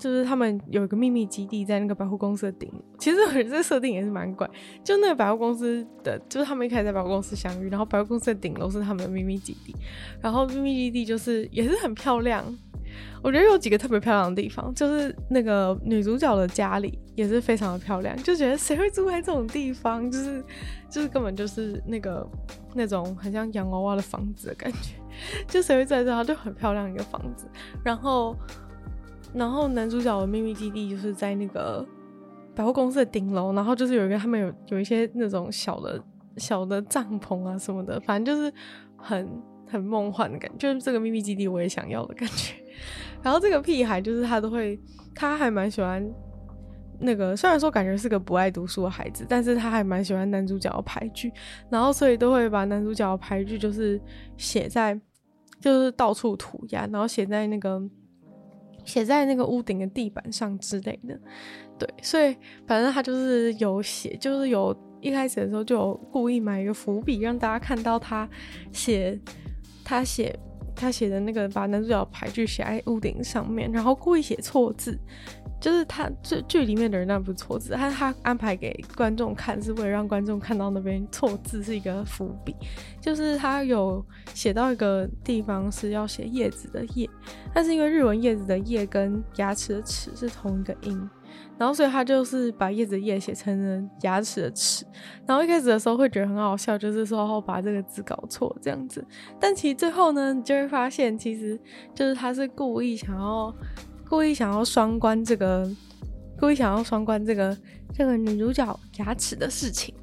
[0.00, 4.48] 就是他们有一个秘密基地在那个百货公司的顶，其实我觉得这设定也是蛮怪。
[4.82, 9.76] 就那个百货公司的，就是他们一开始在百货公司相遇，然后百货公司的顶楼是他们的秘密基地，
[10.22, 12.44] 然后秘密基地就是也是很漂亮。
[13.22, 20.10] 我觉得有几个特别漂亮的地方，就是那个女主角的家里也是非常的漂亮，就觉得谁会住在这种地方？
[20.10, 20.42] 就是
[20.88, 22.26] 就是根本就是那个
[22.74, 24.94] 那种很像洋娃娃的房子的感觉，
[25.46, 26.24] 就谁会住在这？
[26.24, 27.46] 就很漂亮一个房子，
[27.84, 28.34] 然后。
[29.32, 31.86] 然后男主角的秘密基地就是在那个
[32.54, 36.02] 百货公司的顶楼，然后就是有一个他们有有一些那种小的
[36.36, 38.52] 小的帐篷啊什么的，反正就是
[38.96, 39.28] 很
[39.68, 42.54] 很梦幻的感觉，就是这个秘密基地我也想要的感觉。
[43.22, 44.78] 然后这个屁孩就是他都会，
[45.14, 46.04] 他还蛮喜欢
[46.98, 51.32] 那个，虽然说感觉是个不爱读书的孩子，但是他还蛮喜欢男主角的牌剧，
[51.68, 54.00] 然后所以都会把男主角的牌剧就是
[54.36, 55.00] 写在，
[55.60, 57.80] 就是到处涂鸦，然后写在那个。
[58.90, 61.16] 写在那个屋顶的地板上之类的，
[61.78, 68.28] 对，所以反正他就是有写，就是有一开始的时候就有故意买一个伏笔，让大家看到他
[68.72, 69.18] 写
[69.84, 70.36] 他写
[70.74, 74.98] 他写的那个把男主角牌句写在屋顶上面，然后故意写错字。
[75.60, 82.56] 就是他这剧里面的人那不是错字，他他安排给观众看，是为了让观众看到那边错字是一个伏笔。
[83.00, 87.08] 就是他有写到一个地方是要写叶子的叶，
[87.54, 91.10] 但是因为日文叶子的叶跟牙齿的齿是同一个音，
[91.58, 94.84] 然后所以他就是把叶子的叶写成了牙齿的齿。
[95.26, 99.04] 然后一开始的时候会觉得很好笑，就是说把这个字搞错这样子，
[99.38, 101.58] 但其实最后呢，你就会发现其实
[101.94, 103.54] 就是他是故意想要。
[104.10, 105.70] 故意想要双关这个，
[106.36, 107.56] 故意想要双关这个
[107.94, 109.94] 这个女主角牙齿的事情，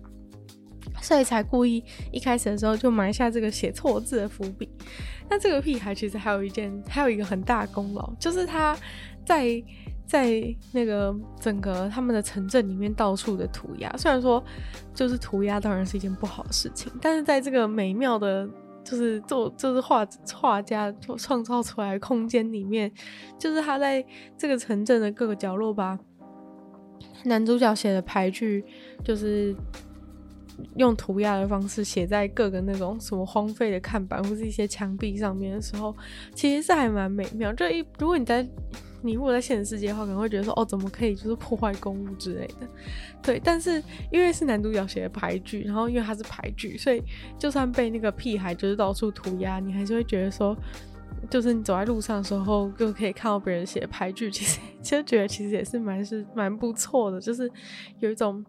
[1.01, 4.69] 所以才故意一开始的时候就埋下这个写错字的伏笔。
[5.29, 8.77] 那这个屁孩其实还有一件，还有一个很大的功劳，就是他
[9.25, 9.61] 在
[10.05, 10.41] 在
[10.71, 13.93] 那个整个他们的城镇里面到处的涂鸦。
[13.97, 14.41] 虽然说
[14.93, 18.47] 就是涂鸦当然是一件不好的事情，但是在这个美妙的。
[18.89, 22.89] 就是做，就是画画家就创造出来的空间里面，
[23.37, 24.01] 就是他在
[24.37, 25.99] 这个城镇的各个角落吧
[27.25, 28.63] 男主角写的牌句，
[29.03, 29.53] 就是
[30.77, 35.93] 用涂鸦的方式写在各个那种什么荒废的看板或是一些墙壁上面的时候，
[36.33, 37.51] 其实是还蛮美妙。
[37.51, 38.47] 就一如果你在。
[39.01, 42.67] 你如果在现实世界的话，可能会觉得说，哦，怎么可以就是破坏公物之类的，
[43.21, 43.39] 对。
[43.43, 43.81] 但是
[44.11, 47.01] 因为是男主角写的牌剧，然后因为他是牌剧，所以
[47.37, 50.57] 就算被那个屁孩就是到处涂鸦，你还是会觉得说，
[51.29, 57.49] 就是你走在路上的时候，就可以看到别人写的牌剧，其实其实觉得其实也是蛮是蛮不错的，就是
[57.99, 58.43] 有一种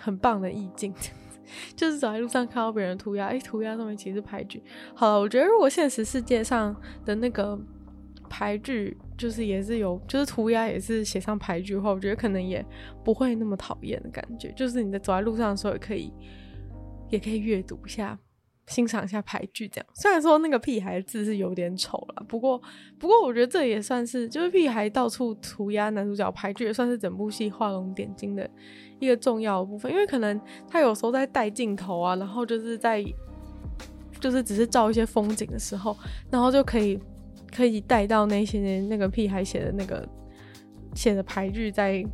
[0.00, 0.94] 很棒的意境，
[1.74, 4.62] 就是走在路上看到别人涂鸦，哎、涂鸦上面其实是俳句。
[4.94, 7.58] 好了，我觉得如果现实世界上的那个
[8.30, 12.64] 俳句，就是也是有，就是涂鸦也是写上牌句的话，我觉得可能也
[13.04, 14.50] 不会那么讨厌的感觉。
[14.52, 16.12] 就是你在走在路上的时候，也可以，
[17.10, 18.18] 也可以阅读一下。
[18.66, 22.60] 欣赏一下牌句，这样虽然说那个屁孩字是有点丑了，不过
[22.98, 28.46] 不过我觉得这也算是就是屁孩到处涂鸦男主角牌句，也算是整部戏画龙点睛的
[29.00, 29.90] 一个重要的部分。
[29.90, 33.02] 因为可能他有时候在带镜头啊，然后就是在
[34.20, 35.96] 就是只是照一些风景的时候，
[36.30, 37.00] 然后就可以
[37.54, 40.08] 可以带到那些那个屁孩写的那个
[40.94, 42.04] 写的牌句在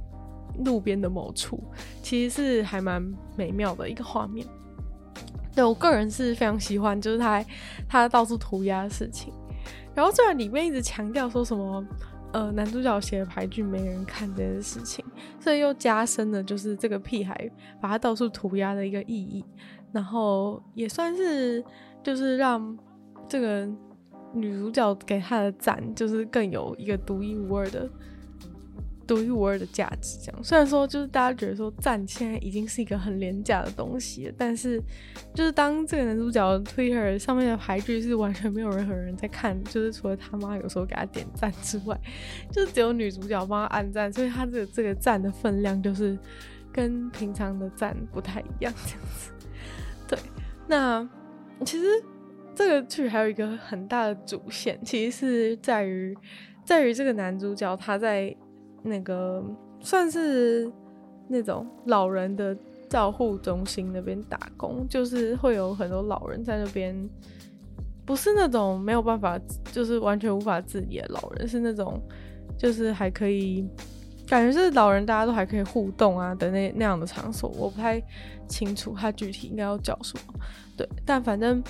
[0.64, 1.62] 路边的某处，
[2.02, 3.02] 其实是还蛮
[3.36, 4.46] 美妙的一个画面。
[5.54, 7.44] 对，我个人是非常喜欢，就是他
[7.88, 9.32] 他到处涂鸦的事情。
[9.94, 11.84] 然后虽然里面一直强调说什么，
[12.32, 15.04] 呃，男主角写的牌句没人看这件事情，
[15.38, 17.48] 所以又加深了就是这个屁孩
[17.80, 19.44] 把他到处涂鸦的一个意义。
[19.92, 21.64] 然后也算是
[22.02, 22.76] 就是让
[23.28, 23.68] 这个
[24.34, 27.88] 女主角给他的赞，就是更有一个独一无二的。
[29.06, 30.42] 独一无二的价值，这样。
[30.42, 34.82] 虽然说，就是大家觉得说赞现在已经是一个很廉价的东西，但是，
[35.34, 42.00] 就是当这个男主角 Twitter 上面的俳句是完全没有任何人在看，就是除了他妈有时候给他点赞之外，
[42.50, 46.18] 就是只有女主角帮他按赞，所以他这个这个赞的分量就是
[46.72, 49.30] 跟平常的赞不太一样，这样子。
[50.08, 50.18] 对，
[50.66, 51.06] 那
[51.66, 51.84] 其实
[52.54, 56.16] 这个剧还有一个很大的主线，其实是在于
[56.64, 58.34] 在于这个男主角他在。
[58.86, 59.42] 那个
[59.80, 60.70] 算是
[61.26, 62.54] 那种老人的
[62.86, 66.94] 照护中心那边打工，就是会有很多老人在那边，
[68.04, 69.40] 不是那种没有办法，
[69.72, 71.98] 就是完全无法自理的老人，是那种
[72.58, 73.66] 就是还可以，
[74.28, 77.98] 感觉是老人大家都还可以互动啊的那那样的场所，我不太
[78.46, 80.34] 清楚他具体应该要叫什么，
[80.76, 81.64] 对，但反正。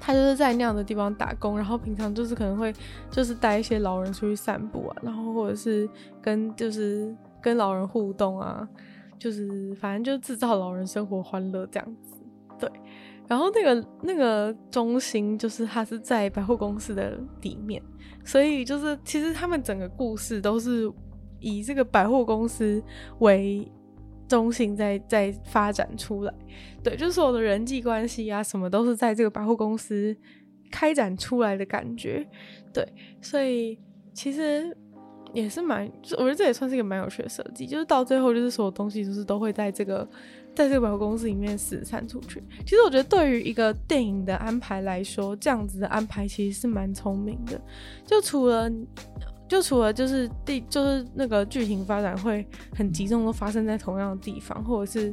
[0.00, 2.72] 他就是在那样的地方打工，然后平常就是可能会
[3.10, 5.88] 就是带一些老人出去散步啊，然后或者是
[6.22, 8.68] 跟就是跟老人互动啊，
[9.18, 12.16] 就是反正就制造老人生活欢乐这样子。
[12.58, 12.70] 对，
[13.26, 17.82] 然后那个那个中心就是他是在百货公司的里面，
[18.24, 20.90] 所以就是其实他们整个故事都是
[21.40, 22.82] 以这个百货公司
[23.18, 23.70] 为。
[24.28, 26.34] 中心在在发展出来，
[26.84, 30.14] 对，就是所有的人际关系啊，什么都是在这个百货公司
[30.70, 32.26] 开展出来的感觉，
[32.72, 32.86] 对，
[33.20, 33.78] 所以
[34.12, 34.76] 其实
[35.32, 40.08] 也是蛮，我觉得这也算是一个蛮有趣的设计，就是到最后就是所有东西就是都会在这个
[40.54, 42.42] 在这个百货公司里面四散出去。
[42.64, 47.60] 其实我觉得对于一个电影的安排来说，这样子的安排其实是蛮聪明的，
[48.04, 48.70] 就除了。
[49.48, 55.12] 就除了就是地就是那个剧情发展会很集中，都发生在同样的地方，或者是，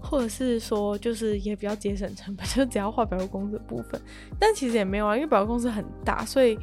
[0.00, 4.00] 或者是说就是也比较节省成本， 就只要画百货公司的部分。
[4.38, 6.58] 但其实也没有啊，因为百货公司很大，所以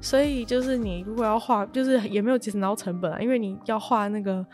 [0.00, 4.46] 所以就是你如果要画，就是也没有节省到成本啊，因为你要画那个。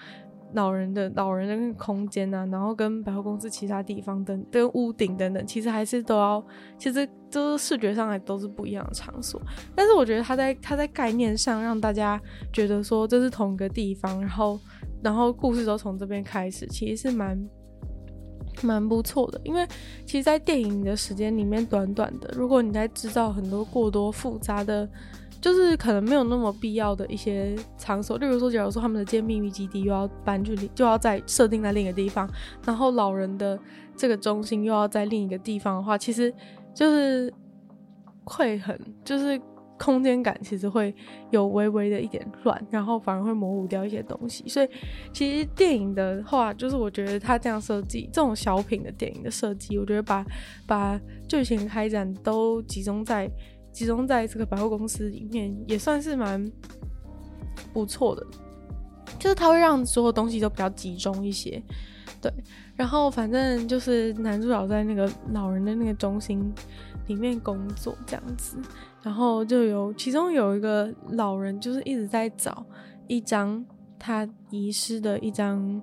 [0.54, 6.42] 老人的老人的那个空间啊，然后跟百货公司其他地方等跟屋顶等等，其实还是都要，
[6.78, 9.40] 其实就是视觉上还都是不一样的场所。
[9.74, 12.20] 但是我觉得他在他在概念上让大家
[12.52, 14.58] 觉得说这是同一个地方，然后
[15.02, 17.38] 然后故事都从这边开始，其实是蛮
[18.62, 19.40] 蛮不错的。
[19.44, 19.66] 因为
[20.06, 24.88] 其实，在电影的时间里面短短的，如果你在制造很多过多复杂的。
[25.40, 32.28] 就是可能没有那么必要的一些场所，例如说，假如说他们的间秘密基地又要搬去，就要在设定在另一个地方，
[32.66, 33.58] 然后老人的
[33.96, 36.34] 这个中心又要在另一个地方的话，其实
[36.74, 37.32] 就是
[38.24, 39.40] 会很，就是
[39.78, 40.92] 空间感其实会
[41.30, 44.48] 有微微的一点乱，然后反而会模糊掉一些东西。
[44.48, 44.68] 所以
[45.12, 50.26] 其实电影的话，就是我觉得他这样设计，这种小品的电影的设计，我觉得把
[50.66, 53.30] 把剧情开展都集中在。
[53.78, 56.50] 集中在这个百货公司里面，也算是蛮
[57.72, 58.26] 不错的。
[59.20, 61.62] 就是它会让所有东西都比较集中一些，
[62.20, 62.32] 对。
[62.74, 66.52] 然后反正就是男主角在那个老人的那个中心
[67.06, 68.56] 里面工作这样子，
[69.00, 72.66] 然后就有其中有一个老人，就是一直在找
[73.06, 73.64] 一张
[73.96, 75.80] 他遗失的一张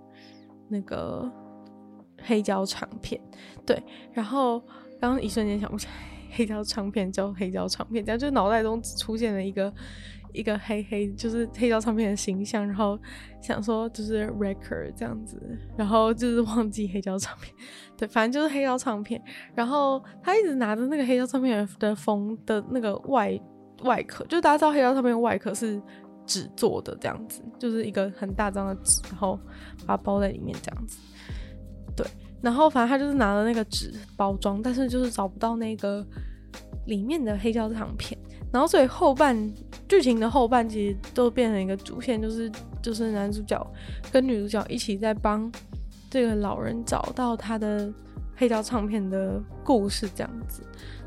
[0.68, 1.32] 那个
[2.24, 3.22] 黑胶唱片，
[3.66, 3.82] 对。
[4.12, 4.60] 然后
[5.00, 6.15] 刚刚一瞬间想不起来。
[6.36, 9.74] 黑胶唱片叫黑胶唱片，这样就脑袋中只出现了一个
[10.34, 13.00] 一个黑黑，就是黑胶唱片的形象，然后
[13.42, 15.42] 想说就是 record 这样子，
[15.78, 17.54] 然后就是忘记黑胶唱片，
[17.98, 19.22] 对，反正就是黑胶唱片。
[19.54, 23.40] 然后他一直拿着那个黑胶唱片的封的那个外
[23.84, 25.82] 外壳，就大家知道黑胶唱片外壳是
[26.26, 29.40] 纸做的，这样子就是一个很大张的纸，然后
[29.86, 30.98] 把它包在里面这样子。
[31.96, 32.06] 对，
[32.46, 36.06] 然后反正他就是拿了那个纸包装，但是就是找不到那个
[36.86, 38.16] 里面的黑胶唱片。
[38.54, 39.36] 然后所以后半
[39.90, 42.52] 剧情的后半其实都变成一个主线，就是
[42.84, 43.60] 就是男主角
[44.12, 45.52] 跟女主角一起在帮
[46.08, 47.92] 这个老人找到他的
[48.36, 50.62] 黑胶唱片的故事，这样子。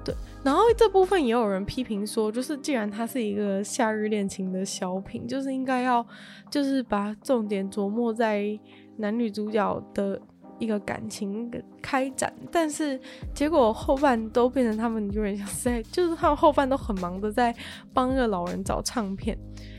[0.05, 0.12] 对，
[0.43, 6.05] 然后这部分也有人批评说，就是既然它是一个夏日恋情的小品，就是应该要
[6.51, 8.59] 就是把重点琢磨在
[8.97, 10.20] 男女主角的
[10.59, 13.00] 一个感情的开展，但是
[13.34, 17.54] 结果后半都变成他们有点像是在，就是他们后半都很忙的在
[17.92, 19.38] 帮一个老人找唱片，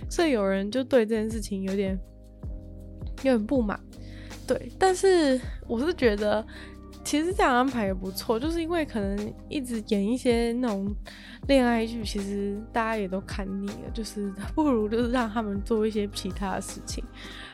[0.10, 2.00] 所以有人就对这件事情有点
[3.18, 3.80] 有点不满。
[4.48, 6.46] 对，但是我是觉得。
[7.02, 10.94] 其实这样安排也不错，就是因为可能一直演一些那种
[11.48, 17.04] 恋爱剧，其实大家也都看腻了，就是不如就是让他们做一些其他的事情，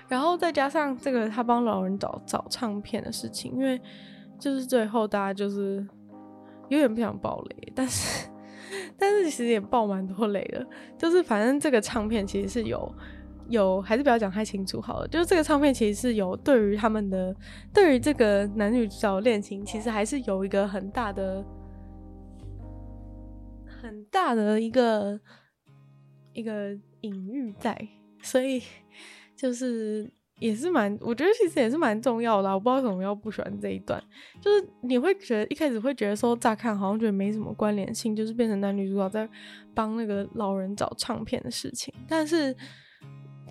[0.07, 3.79] 然后再加上这个他帮老人找找唱片的事情，因为
[4.39, 5.85] 就是最后大家就是
[6.69, 8.29] 有点不想爆雷，但是
[8.97, 10.65] 但是其实也爆蛮多雷的，
[10.97, 12.93] 就是反正这个唱片其实是有。
[13.47, 15.07] 有还是不要讲太清楚好了。
[15.07, 17.31] 就是这个唱片其实是有对于他们的，
[17.71, 21.45] 对于这个男女主角恋情，其实还是有一个很大的、
[23.67, 25.19] 很大的一个
[26.33, 27.87] 一个隐喻在，
[28.23, 28.63] 所以
[29.35, 30.09] 就是
[30.39, 32.49] 也是蛮，我觉得其实也是蛮重要的。
[32.53, 34.01] 我不知道为什么要不喜欢这一段，
[34.41, 39.29] 就是你会觉得一开始会觉得说乍看好像觉得没什么关联性，就是变成男女主角在
[39.73, 42.55] 帮那个老人找唱片的事情，但是。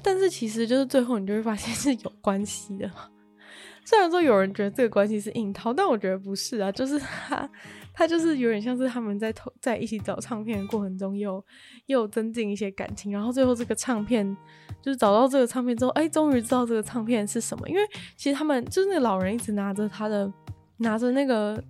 [0.06, 2.90] 但是其实就是最后你就会发现是有关系的，
[3.86, 7.48] 虽然说有人觉得这个关系是硬套，但我觉得不是啊，就是他
[7.94, 11.42] 他就是有点像是他们在投在一起找唱片的过程中又
[11.86, 14.36] 又增进一些感情，然后最后这个唱片
[14.82, 17.80] 就是找到这个唱片之后，哎，终于知道这个唱片是什么，因为
[18.16, 20.30] 其实他们就是那个老人一直拿着他的
[20.78, 21.62] 拿着那个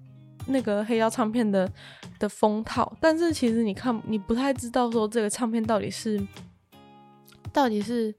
[0.49, 1.71] 那个黑胶唱片的
[2.19, 6.21] 的封套，但是其实你看你不太知道说这个唱片到底是。
[7.53, 8.13] 到底是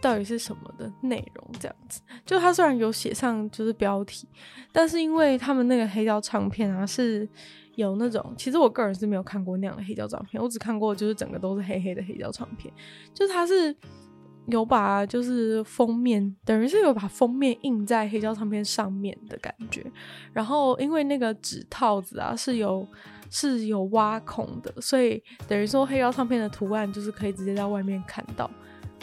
[0.00, 1.50] 到底是什么的内容？
[1.58, 4.28] 这样子，就他虽然有写上就是标题，
[4.72, 7.28] 但是因为他们那个黑胶唱片啊是
[7.74, 12.72] 有那种，其实我个人是没有看过那样的黑胶唱片，我只看过就是整个都是黑黑的黑胶唱片，
[13.12, 13.74] 就是他是
[14.46, 19.84] 有把就是封面，等于是有把封面印在黑胶唱片上面的感觉，
[20.32, 22.86] 然后因为那个纸套子啊是有。
[23.30, 28.50] 是有挖孔的，所以等于说黑胶唱片的图案就是可以直接在外面看到，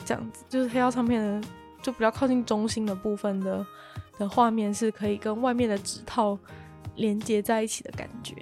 [0.05, 1.47] 这样子就是黑胶唱片的
[1.81, 3.65] 就比较靠近中心的部分的
[4.17, 6.37] 的画面是可以跟外面的纸套
[6.95, 8.35] 连接在一起的感觉，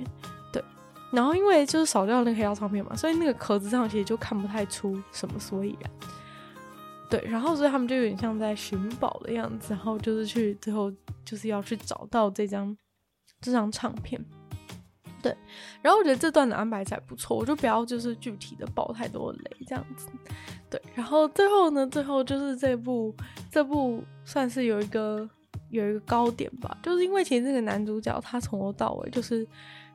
[0.51, 0.63] 对。
[1.11, 5.91] 然后因为就是少掉那个黑胶唱片嘛，所以那个壳子上其实就看不太出什么所以然，
[7.09, 7.23] 对。
[7.25, 10.91] 然后所以他们就有点像在寻宝的样子，然后就是去最后
[11.25, 12.77] 就是要去找到这张
[13.41, 14.23] 这张唱片。
[15.21, 15.33] 对，
[15.81, 20.09] 然后我觉得这段的安排才不错，我就不要就是具体的爆太多雷这样子。
[20.73, 23.13] 对，然后最后呢，最后就是这部
[23.51, 25.29] 这部算是有一个
[25.69, 29.47] 有一个高点吧，就是因为其实这个男主角他从头到尾就是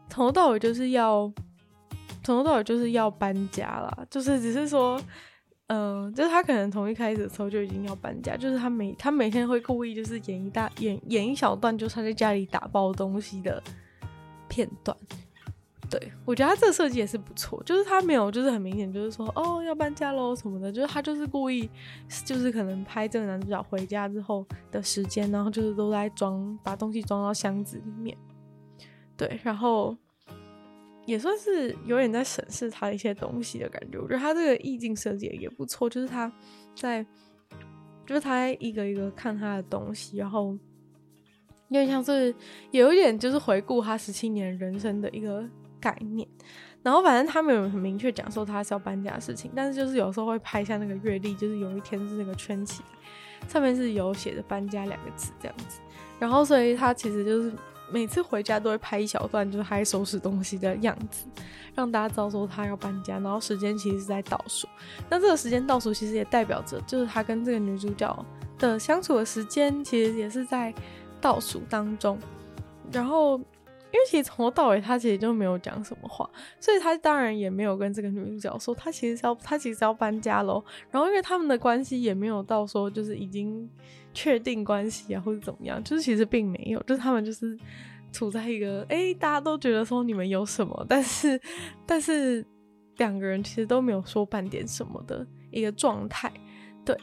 [0.08, 1.28] 从头到尾就是要
[2.22, 5.02] 从头到尾就是要搬家啦，就是只是说，
[5.66, 13.60] 嗯、就是他可能从一开始的时候就已经要搬家，就是他每他每天会故意就是演一大演演一小段，就是他在家里打包东西的。
[14.50, 14.96] 片段，
[15.90, 21.68] 对，我觉得他这个设计也是不错，就是他没有就是很明显就是说哦要搬家喽什么的，就是他就是故意
[22.24, 28.16] 就是可能拍这个男主角回家之后的时间，然后就是都在装把东西装到箱子里面，
[29.16, 29.96] 对，然后
[31.06, 33.98] 也算是有点在审视他一些东西的感觉。
[33.98, 36.30] 我觉得他这个意境设计也不错，就是他
[36.76, 37.02] 在
[38.06, 40.56] 就是他在一个一个看他的东西，然后。
[41.70, 42.34] 有点像是，
[42.70, 45.46] 有一点就是回顾他十七年人生的一个
[45.80, 46.26] 概念，
[46.82, 55.80] 然后反正他没有很明确讲说他是要搬家的事情，但是就是有时候会拍一下那个月历，就是有一天是那个圈起来，上面是有写着搬家两个字这样子，
[56.18, 57.52] 然后所以他其实就是
[57.90, 61.26] 每次回家都会拍一小段，就是他收拾东西的样子，
[61.74, 64.68] 让大家知道说他要搬家，然后时间其实是在倒数，
[65.08, 68.26] 那这个时间倒数其实也代表着就是他跟这个女主角
[68.58, 70.74] 的相处的时间，其实也是在。
[71.20, 72.16] 倒数当中，
[72.92, 73.40] 然后
[73.92, 76.28] 因为其实从头到尾他其实就没有讲什么话，
[76.60, 80.62] 所以他当然也没有跟这个女主角说他其实是要他其实要搬家喽。
[80.90, 83.68] 然后因为他们的关系也没有到说就是已经
[84.12, 87.58] 确定关系啊或者怎么样，就是其实并没有，就是他们就是
[88.12, 91.40] 处在一个诶，大家都觉得说你们有什么，但是
[91.86, 92.44] 但是
[92.96, 96.30] 两个人其实都没有说半点什么的一个状态。
[96.84, 96.96] 对，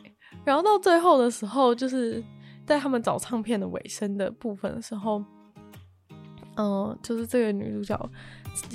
[0.44, 2.24] 然后到最后的时候，就是
[2.66, 5.24] 在他们找唱片的尾声的部分的时候，
[6.58, 8.10] 嗯、就是这个女主角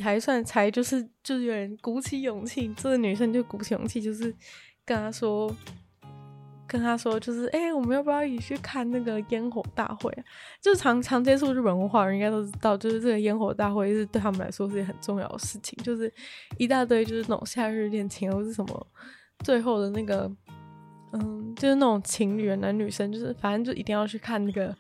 [0.02, 4.34] 还算才就是就是有点鼓起勇气，这个女生就鼓起勇气，就是
[4.84, 5.54] 跟他说。
[6.72, 10.24] 跟他说，就是哎、我们要不要一起去看那个烟火大会？
[10.60, 16.08] 就常常接触日本文化人应该都知道，就是这个烟火大会是对他们来说是很重要的事情，就是
[16.58, 18.86] 一大堆就是那种夏日恋情或是什么
[19.42, 20.30] 最后的那个，
[21.12, 24.72] 嗯，就是那种情侣男女生，就是反正就一定要去看那个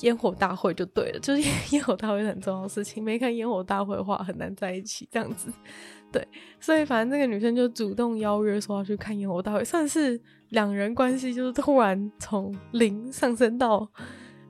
[0.00, 5.52] 烟火大会就对了， 就是烟火大会很重要的事情，没看烟火大会的话很难在一起这样子。
[6.12, 6.26] 对，
[6.60, 10.20] 所以反正这个女生就主动邀约说要去看烟火大会，算是
[10.50, 13.88] 两人关系就是突然从零上升到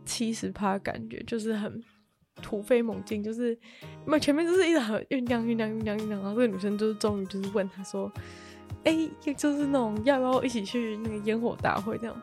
[0.05, 1.82] 七十趴，感觉就是很
[2.42, 3.59] 突飞猛进，就是
[4.07, 8.12] 那前面就是一直很酝酿酝酿酝酿酝酿，然后这个女生就是终于就是问他说，
[8.84, 12.22] 哎，就是那种要不要一起去那个烟火大会这样，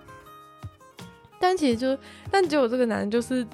[1.41, 1.97] 但其实就
[2.29, 3.45] 但结果这个男人就是。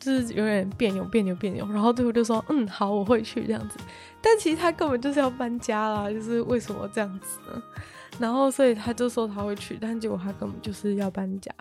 [0.00, 3.76] 就是有点别扭别扭别扭，然后最后就说嗯好，我会去这样子，
[4.22, 7.60] 但其实他根本就是要搬家啦，就是为什么这样子呢？
[8.20, 11.52] 然后所以他就说他会去，但结果他根本就是要搬家，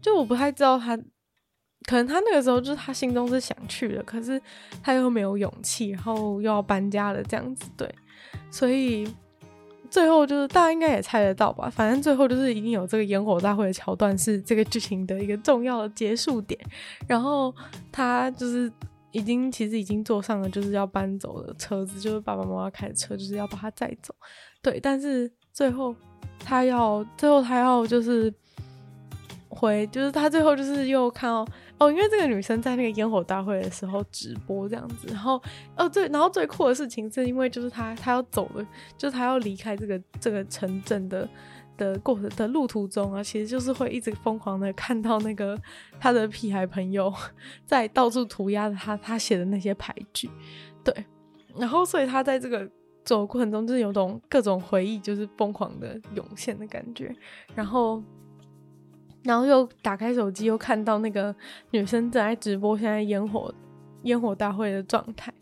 [0.00, 4.40] 就我不太知道他，可能他那个时候就是他心中是想去的，可是
[4.84, 7.92] 他又没有勇气，然后又要搬家了这样子，对，
[8.52, 9.12] 所以。
[9.90, 16.58] 最后就是大家应该也猜得到吧，反正最后就是一定有这个烟火大会的桥段是这个剧情的一个重要的结束点。
[17.08, 17.54] 然后
[17.90, 18.72] 他就是
[19.10, 24.14] 已经其实已经坐上了就是要搬走的车子，就是爸爸妈妈开的车，就是要把他载走。
[24.62, 25.94] 对，但是最后
[26.38, 28.32] 他要最后他要就是
[29.48, 31.44] 回，就是他最后就是又看到。
[31.80, 35.42] 哦，因为这个女生在那个烟火大会的时候直播这样子，然后
[35.74, 38.66] 哦对，然后最酷的事情是因为就是她她要走了，
[38.98, 41.26] 就是她要离开这个这个城镇的
[41.78, 45.58] 的过程的路途中啊，其实就是会一直疯狂的看到那个
[45.98, 47.10] 她的屁孩朋友
[47.64, 50.28] 在到处涂鸦他他写的那些牌句，
[50.84, 50.94] 对，
[51.56, 52.70] 然后所以她在这个
[53.06, 57.10] 走的过程中就是有种各种回忆就是疯狂的涌现的感觉，
[57.54, 58.02] 然后。
[59.22, 61.34] 然后又打开手机，又看到那个
[61.70, 63.52] 女生正在直播现在烟火
[64.02, 65.32] 烟火大会的状态。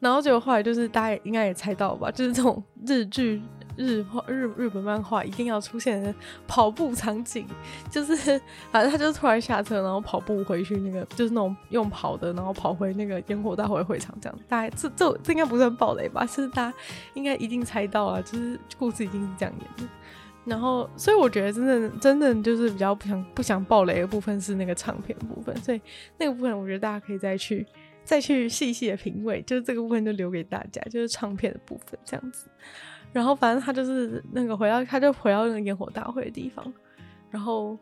[0.00, 3.42] 然后结果后来就是大家应该也猜到吧，就是这种日剧、
[3.76, 6.14] 日画、日日本漫画一定要出现的
[6.48, 7.46] 跑步场景，
[7.90, 8.40] 就是
[8.72, 14.38] 反正他就突然下车，然后跑步回去那个，就是那种用跑的，然后跑回那个烟火大会会场这样。
[14.48, 16.24] 大概这这这应该不算暴雷吧？
[16.24, 16.76] 是大家
[17.12, 19.92] 应该一定猜到啊，就是故事已经是这样演的。
[20.46, 25.80] 然后，所以我觉得真正真正就是比较不想不想爆雷的部分是那个唱片部分，所以
[26.16, 27.64] 那个部分我觉得大家可以再去
[28.02, 32.48] 再去细细的品味，就是这个部分就留给大家，就是唱片的部分这样子。
[33.12, 36.72] 然后反正他就是那个回到他就回到那个烟火大会的地方，
[37.30, 37.78] 然后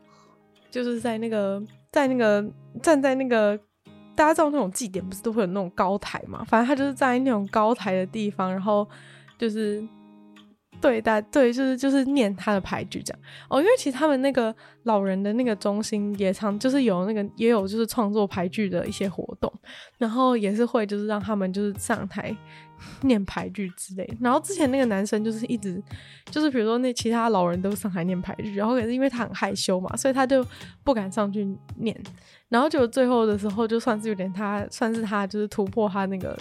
[0.69, 2.45] 就是在那个在那个
[2.83, 3.57] 站在那个
[4.17, 6.43] 大家知道那种祭典不是都会有那种高台嘛？
[6.45, 8.87] 反正他就是在那种高台的地方，然后
[9.39, 9.83] 就是。
[10.81, 14.55] 对，大对，就是就是念他的牌句这样哦，因为其实他们那个
[14.85, 19.53] 老人的那个中心也常就是有那个也有就是创作牌句的一些活动，
[19.99, 22.35] 然后也是会就是让他们就是上台
[23.03, 24.09] 念牌句之类。
[24.21, 25.83] 然后之前那个男生就是一直
[26.31, 30.47] 就是比如说那其他老人都上台念牌句，然后可是因为他很害羞嘛，所以他就
[30.85, 31.45] 不敢上去
[31.77, 31.99] 念。
[32.49, 36.39] 然后就最后的时候就算是有点他算是他就是突破他那个。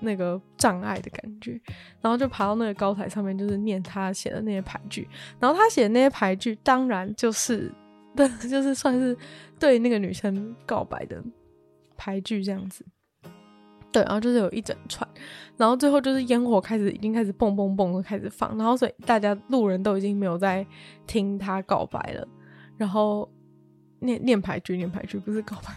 [0.00, 1.60] 那个障碍的感觉，
[2.00, 5.08] 然后就爬到那个高台上面，就是念他写的那些牌句。
[5.38, 7.72] 然后他写的那些牌句，当然就是，
[8.16, 9.16] 对， 就是算是
[9.58, 11.22] 对那个女生告白的
[11.96, 12.84] 牌句这样子。
[13.92, 15.08] 对，然后就是有一整串，
[15.56, 20.64] 然后最后就是烟火开始，已经开始蹦蹦蹦的开始放，然后所以大家路人都已经没有在
[21.08, 22.28] 听他告白了，
[22.76, 23.28] 然后
[23.98, 25.74] 念念牌句，念牌句不是告白。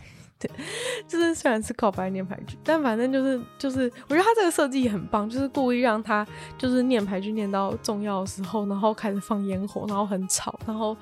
[1.08, 6.26] 就是虽然是告白念牌剧，但反正就是就是，我觉得他这个设计很棒，就是故意让他
[6.58, 10.96] 就是念牌剧念到重要的时候，然后开始放烟火，然后很吵，然后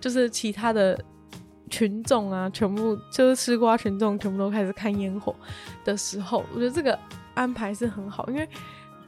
[0.00, 0.98] 就是其他的
[1.70, 5.34] 群众啊，全部就是吃瓜群众全部都开始看烟火
[5.84, 6.98] 的时候，我觉得这个
[7.34, 8.48] 安排是很好，因为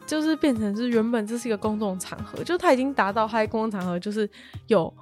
[0.07, 4.29] 就是变成是原本这是一个公众场合，就他已经达到他在公众场合就是
[4.67, 4.93] 有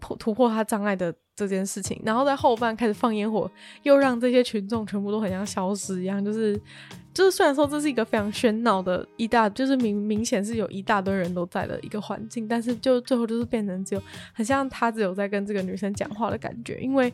[0.00, 1.14] 破突破他障碍的。
[1.34, 3.50] 这件事情，然后在后半开始放烟火，
[3.82, 6.60] 又让这些群众全部都很像消失一样，就是
[7.14, 14.02] 就是虽然说这是一个非常喧闹的一大，就是明明显是有一大堆人都在的一个环境，但是就最后就是变成只有
[14.34, 17.12] 很像他只有在跟这个女生讲话的感觉，因为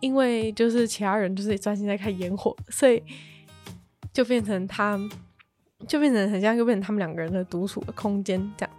[0.00, 3.00] 因为就是其他人就是专心在看烟火，所以
[4.12, 4.98] 就变成他
[5.86, 8.74] 就变成很像又变成他们两个人的独处的空间这样。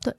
[0.00, 0.14] 对。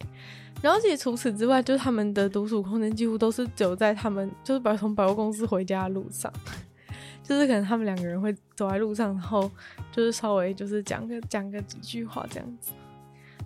[0.61, 6.31] 然后其实除此之外，就是他们的独处空间几乎都是只有在他们就是百从百货公司回家的路上，
[7.23, 9.49] 就是可能他们两个人会走在路上，然后
[9.91, 12.71] 就是稍微就是讲个讲个几句话这样子。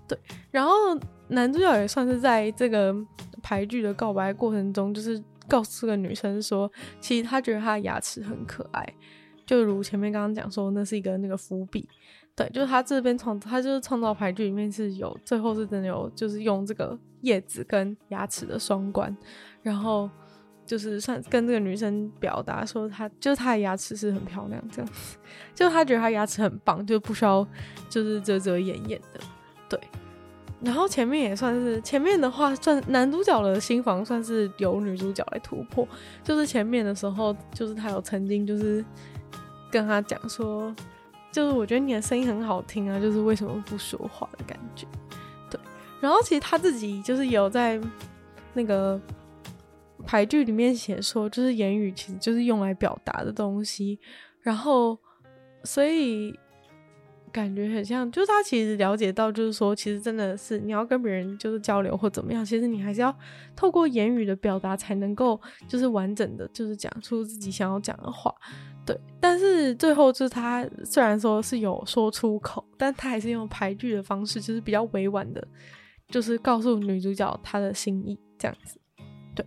[0.07, 0.17] 对，
[0.49, 0.71] 然后
[1.27, 2.95] 男主角也算是在这个
[3.43, 8.93] 排剧的告白过程中，就是告诉这个女生说，其实他觉得他的牙齿很可爱，
[9.45, 11.87] 就如前面刚刚讲说，那是一个那个伏笔。
[12.41, 19.15] 对，就是他这边创，他就是创造牌剧里面是有最后是真的有，就是用这个叶子跟牙齿的双关，
[19.61, 20.09] 然后
[20.65, 25.17] 就是算跟这个女生表达说他，就是他的牙齿是很漂亮这样子，
[25.53, 27.45] 就是他觉得他牙齿很棒，就不需要
[27.89, 29.19] 就是遮遮掩掩的。
[29.69, 29.79] 对，
[30.61, 35.87] 然后前面也算是前面的话，算男主角的心房算是由女主角来突破，
[36.23, 38.83] 就是前面的时候，就是他有曾经就是
[39.69, 40.73] 跟他讲说。
[41.31, 44.85] 就是我觉得你的声音很好听啊，就是为什么不说话的感觉，
[45.49, 45.59] 对。
[46.01, 47.79] 然后其实他自己就是有在
[48.53, 48.99] 那个
[50.05, 53.97] 排剧里面写说，就是言语其实就是用来表达的东西，
[54.41, 54.97] 然后
[55.63, 56.37] 所以
[57.31, 63.15] 感觉很像，就是他其实了解到，就是说其实真的是你要跟别人就是交流或怎么样，其实你还是要
[63.55, 68.35] 透过言语的表达才能够就是完整的就是讲出自己想要讲的话。
[68.85, 75.47] 对，但是最后就是他虽然说是有说出口，但他还是用排剧的方式，就是比较委婉的，
[76.07, 78.79] 就是告诉女主角他的心意这样子。
[79.35, 79.45] 对，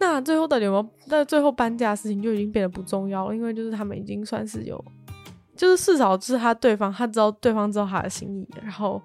[0.00, 0.88] 那最后的有没有？
[1.06, 4.84] 那最后搬家的事情就已经变得不重要了，因为就是他们已经算是有，
[5.56, 9.00] 就是至少是他对方他知道对方知道他的心意，然后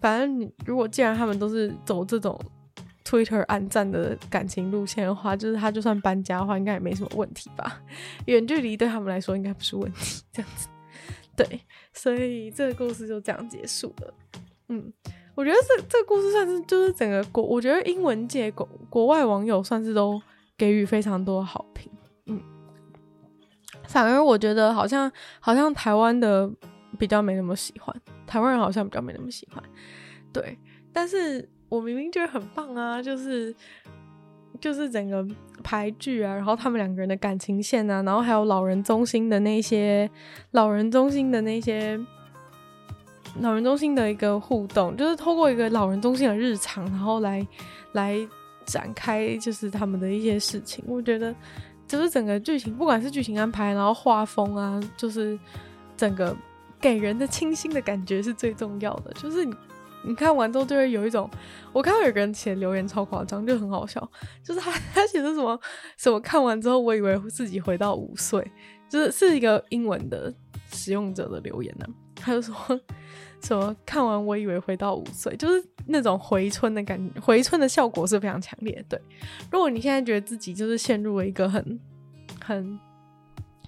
[0.00, 2.38] 反正你如果既然他们都是走这种。
[3.06, 7.80] Twitter 按赞的感情路线的话，就是他就算搬家的话，应该也没什么问题吧？
[8.26, 10.68] 远距离对他们来说应该不是问题，这样子。
[11.36, 11.60] 对，
[11.92, 14.14] 所以这个故事就这样结束了。
[14.68, 14.92] 嗯，
[15.36, 20.20] 我觉得这这个故事算是就是整个国，我觉得英文界国国外网友算是都
[20.58, 21.88] 给予非常多好评。
[22.26, 22.40] 嗯，
[23.86, 26.50] 反而我觉得好像好像台湾的
[26.98, 27.94] 比较没那么喜欢，
[28.26, 29.62] 台湾人好像比较没那么喜欢。
[30.32, 30.58] 对，
[30.92, 31.48] 但是。
[31.68, 33.54] 我明明觉得很棒啊，就是
[34.60, 35.26] 就是整个
[35.62, 40.08] 排剧啊，然后他们两个人的感情线啊，然后还有老人中心的那些
[40.52, 41.98] 老人中心的那些
[43.40, 47.46] 老人中心的一个互动，就是透过一个老人中心的日常，然后来
[47.92, 48.16] 来
[48.64, 50.82] 展开就是他们的一些事情。
[50.86, 51.34] 我觉得
[51.86, 55.38] 就是整个剧情，不管是剧情安排，然后画风啊，就是
[55.96, 56.34] 整个
[56.80, 59.46] 给人的清新的感觉是最重要的，就是
[60.06, 60.14] 你。
[60.14, 61.30] 看完之后就会有一种，
[61.72, 64.10] 我看到有个人写留言超夸张，就很好笑，
[64.42, 65.60] 就是他他写的什么
[65.98, 68.50] 什么看完之后，我以为自己回到五岁，
[68.88, 70.32] 就是是一个英文的
[70.72, 72.54] 使用者的留言呢、他就说
[73.42, 78.82] 什么看完我以为回到五岁，就是那种回春的感觉，回春的效果是非常强烈。
[78.88, 78.98] 对，
[79.50, 81.78] 如果你现在觉得自己就是陷入了一个很
[82.42, 82.78] 很。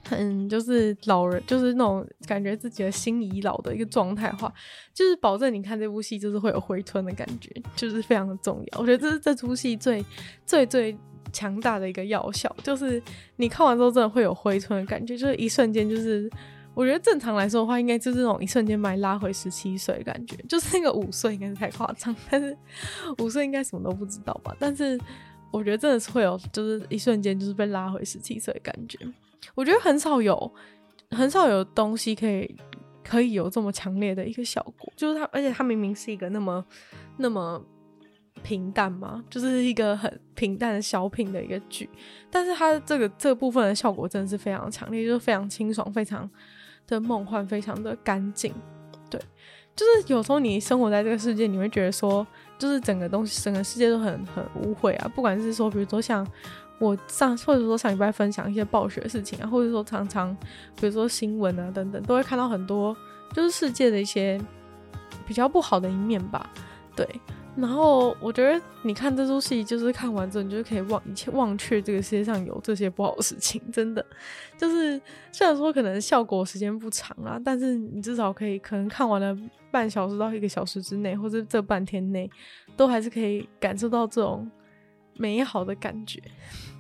[0.08, 4.52] 很就是老人，就是那种感觉自己的心已老的一个状态的话，
[4.94, 8.80] 就是保证你看这部戏就是会有回春的感觉，就是非常的重要。
[8.80, 10.04] 我觉得这是这出戏最
[10.46, 10.96] 最最
[11.32, 13.02] 强大的一个药效，就是
[13.36, 16.30] 你看完之后真的会有回春的感觉，就是一瞬间就是
[16.74, 22.56] 我觉得正常来说的话，应该就是那种一瞬间把你拉回十七岁的感觉，就是那个五岁应该是太夸张，但是
[23.18, 24.56] 五岁应该什么都不知道吧？
[24.58, 24.98] 但是
[25.50, 28.98] 我觉得真的是会有，就是一瞬间就是被拉回十七岁的感觉。
[29.54, 30.52] 我觉得很少有，
[31.10, 32.56] 很少有东西可以
[33.04, 36.64] 可以有这么强烈的一个效果，就是它，而且它明明是一个那么
[37.16, 37.60] 那么
[38.42, 41.88] 平淡嘛，就是一个很平淡的小品的一个剧，
[42.30, 46.28] 但是它这个这部分的效果真的是非常强烈，就是非常清爽，非常
[46.86, 48.52] 的梦幻，非常的干净。
[49.10, 49.20] 对，
[49.74, 52.26] 就是有时候你生活在这个世界，你会觉得说，
[52.58, 56.26] 就是整个东西，整个世界都很很污秽啊，不管是说，比如说像。
[56.80, 60.32] 我上或者说上礼拜分享一些暴雪的事情啊，或者说常常
[60.80, 62.96] 比如说新闻啊等等，都会看到很多
[63.32, 64.40] 就是世界的一些
[65.26, 66.48] 比较不好的一面吧。
[66.94, 67.04] 对，
[67.56, 73.60] 然后我觉得你看这出戏，就是看完之后，你就可以忘一切，忘却这个世界上有这些不好的事情。
[73.72, 74.06] 真的，
[74.56, 75.00] 就是
[75.32, 79.36] 虽然说可能效果时间不长啊，但是你至少可以可能看完了
[79.72, 82.30] 半小时到一个小时之内，或者这半天内，
[82.76, 84.48] 都还是可以感受到这种。
[85.20, 86.22] 美好的感觉，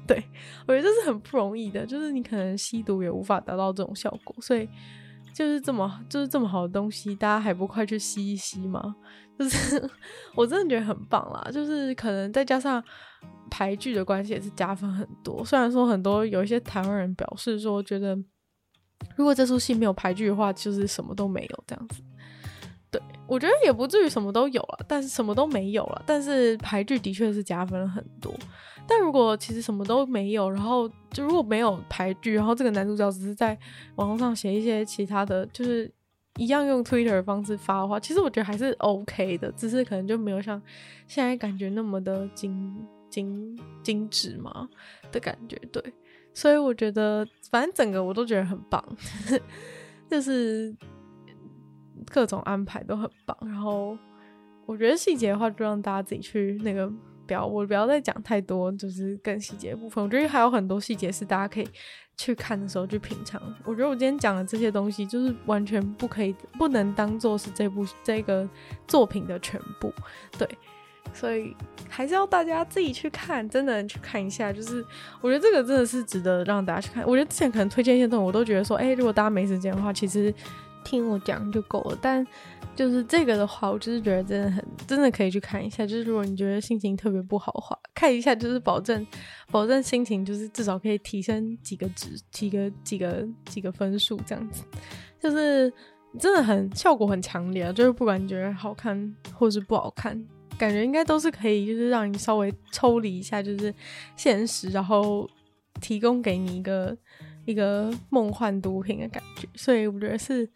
[0.08, 0.24] 对，
[0.66, 4.66] 我觉得这是很不容易的，就是你可能吸毒也无法达到这种效果，所以
[5.34, 8.96] 就是这么就是这么好的东西，大家还不快去吸一吸吗？
[9.38, 9.90] 就是
[10.34, 12.82] 我真的觉得很棒啦，就是可能再加上
[13.50, 15.44] 排剧的关系也是加分很多。
[15.44, 18.16] 虽然说很多有一些台湾人表示说，觉得
[19.14, 22.02] 如果这出戏没有排剧的话，就是什么都没有这样子。
[22.90, 26.02] 对，我觉得也不至于什么都有了，但是什么都没有了。
[26.06, 28.34] 但是排剧的确是加分了很多。
[28.86, 33.58] 但如果其实什么都没有，然后就如果没有排剧，然后这个男主角只是在
[33.96, 35.92] 网络上写一些其他的就是
[36.38, 40.60] 一样用 Twitter 的方式发的话，其实我觉得还是 OK 的，只是可能就没有像
[41.06, 42.74] 现在感觉那么的精
[43.10, 44.66] 精精致嘛
[45.12, 45.58] 的感觉。
[45.70, 45.82] 对，
[46.32, 48.82] 所以我觉得反正整个我都觉得很棒，
[50.08, 50.74] 就是。
[52.06, 53.96] 各种安排都很棒，然后
[54.66, 56.86] 我觉得细节的话，就让大家自己去那个
[57.26, 60.02] 不要，我不要再讲太多，就是更细节的部分。
[60.02, 61.68] 我觉得还有很多细节是大家可以
[62.16, 63.40] 去看的时候去品尝。
[63.64, 68.48] 我觉得我今天讲的这些东西，就是完全不可以，不能当做是这部这个
[68.86, 69.92] 作品的全部。
[70.38, 70.48] 对，
[71.12, 71.54] 所以
[71.88, 74.52] 还是要大家自己去看，真的去看一下。
[74.52, 74.84] 就是
[75.20, 77.04] 我觉得这个真的是值得让大家去看。
[77.06, 80.34] 我觉得之前可能推荐一些东西，我都觉得说，哎、如果大家没时间的话，其实。
[80.84, 82.26] 听我讲就够了，但
[82.74, 85.86] 就是这个的话，我就是觉得真的很真的可以去看一下。
[85.86, 89.06] 就是如果你觉得心情特别不好的话，看一下就是保证
[89.50, 94.62] 保证心情就是至少可以提升几个值，几个几个几个分数这样子，
[95.20, 95.72] 就是
[96.18, 97.72] 真的很效果很强烈啊。
[97.72, 100.24] 就是不管你觉得好看或是不好看，
[100.56, 103.74] 感觉应该都是可以，就是让你稍微抽离一下就是
[104.16, 105.28] 现实，然后
[105.80, 106.96] 提供给你一个
[107.50, 109.48] 一个梦幻毒品的感觉。
[109.54, 110.48] 所以我觉得是。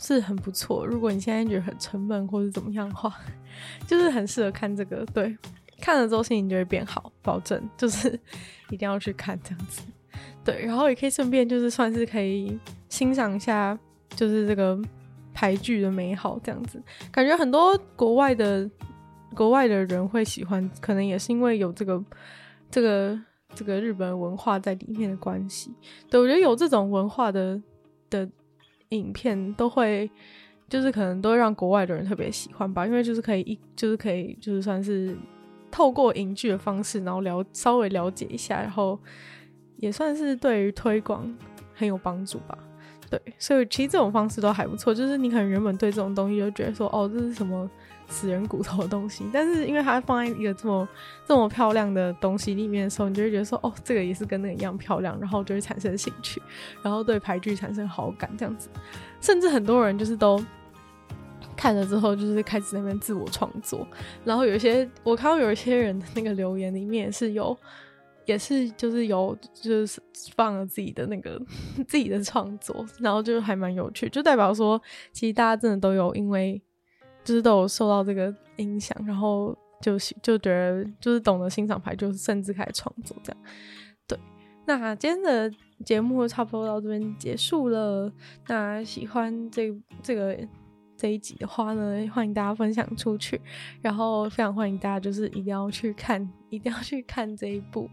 [0.00, 0.86] 是很不错。
[0.86, 3.14] 如果你现在觉得很沉闷或者怎么样的话，
[3.86, 5.04] 就是很适合看这个。
[5.12, 5.36] 对，
[5.82, 8.18] 看了之后心情就会变好，保证就是
[8.72, 9.82] 一定要去看这样子。
[10.42, 12.58] 对，然后也可以顺便就是算是可以
[12.88, 13.78] 欣赏一下，
[14.16, 14.80] 就是这个
[15.34, 16.82] 排剧的美好这样子。
[17.10, 18.68] 感觉很多国外的
[19.34, 22.02] 国外的人会喜欢，可能也是因为有这个
[22.70, 23.20] 这个
[23.54, 25.72] 这个日本文化在里面的关系。
[26.10, 27.60] 对，我觉得有这种文化的
[28.08, 28.28] 的。
[28.92, 30.10] 影片都会，
[30.68, 35.16] 就是可能都会让国外的人特别喜欢吧，因为就是可以一，就是可以，就是算是
[35.70, 39.00] 透过影剧的方式，然后了稍微了解一下，然后
[39.78, 41.34] 也算是对于推广
[41.74, 42.58] 很有帮助吧。
[43.08, 47.70] 对，所以其实这种方式都还不错，就是你可能原本对这种东西就觉得说，哦，这是什么？
[48.12, 50.86] 死人骨头的东西，但是因为它放在一个这么
[51.26, 56.40] 这么漂亮的东西里面的时候，你就会觉得说，哦，这个也是跟那个一样漂亮，然后就会产生兴趣，
[56.82, 58.68] 然后对牌剧产生好感，这样子。
[59.20, 60.44] 甚至很多人就是都
[61.56, 63.86] 看了之后，就是开始那边自我创作。
[64.24, 67.56] 然后有一些我看到有一些人的那个留言里面是有，
[68.26, 70.00] 也是就是有就是
[70.36, 71.40] 放了自己的那个
[71.88, 74.80] 自己的创作，然后就还蛮有趣，就代表说
[75.12, 76.62] 其实大家真的都有因为。
[77.24, 83.42] 就是都有受到这个影响，然后就就觉得就是懂得欣赏牌，就是甚至开始创作这样。
[84.06, 84.18] 对，
[84.66, 88.12] 那今天的节目差不多到这边结束了。
[88.48, 90.36] 那喜欢这这个
[90.96, 93.40] 这一集的话呢，欢迎大家分享出去，
[93.80, 97.88] 然后非常欢迎大家就是一定要去看，一定要去看这一部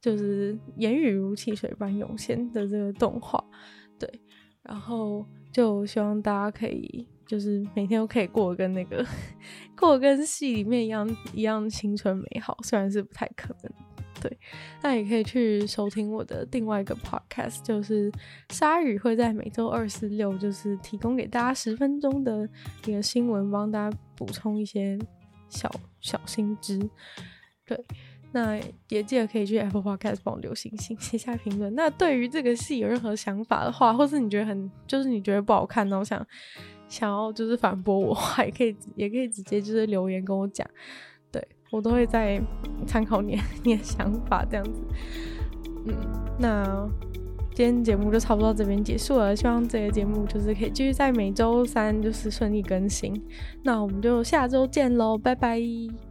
[0.00, 3.44] 就是言语如汽水般涌现的这个动画。
[3.98, 4.08] 对，
[4.62, 7.08] 然后就希望大家可以。
[7.30, 9.06] 就是每天都可以过跟那个
[9.78, 13.72] 过跟戏里面一样一样青春美好，虽然是不太可能。
[14.20, 14.38] 对，
[14.82, 18.10] 那也可以去收听我的另外一个 podcast，就是
[18.48, 22.48] 鲨鱼会在每周二、四、六，就是提供给大家十分钟的
[22.84, 24.98] 一个新闻，帮大家补充一些
[25.48, 25.70] 小
[26.00, 26.78] 小心知。
[27.64, 27.80] 对，
[28.32, 31.72] 那也记得可以去 Apple Podcast 帮我留星星，写下评论。
[31.76, 35.96] 那对于这个戏有任何想法的话，或是你觉得很就是你觉得不好看呢？
[35.98, 36.26] 我想。
[36.90, 38.14] 想要就是反驳我，
[38.44, 40.66] 也可以也可以直接就是留言跟我讲，
[41.32, 42.38] 对我都会在
[42.86, 44.82] 参考你 你的想法这样子。
[45.86, 45.94] 嗯，
[46.38, 46.86] 那
[47.54, 53.14] 今天节目就差不多到这边结束了，希望这个节目就是可以继续在每周三就是顺利更新。
[53.62, 56.09] 那我们就下周见喽，拜拜。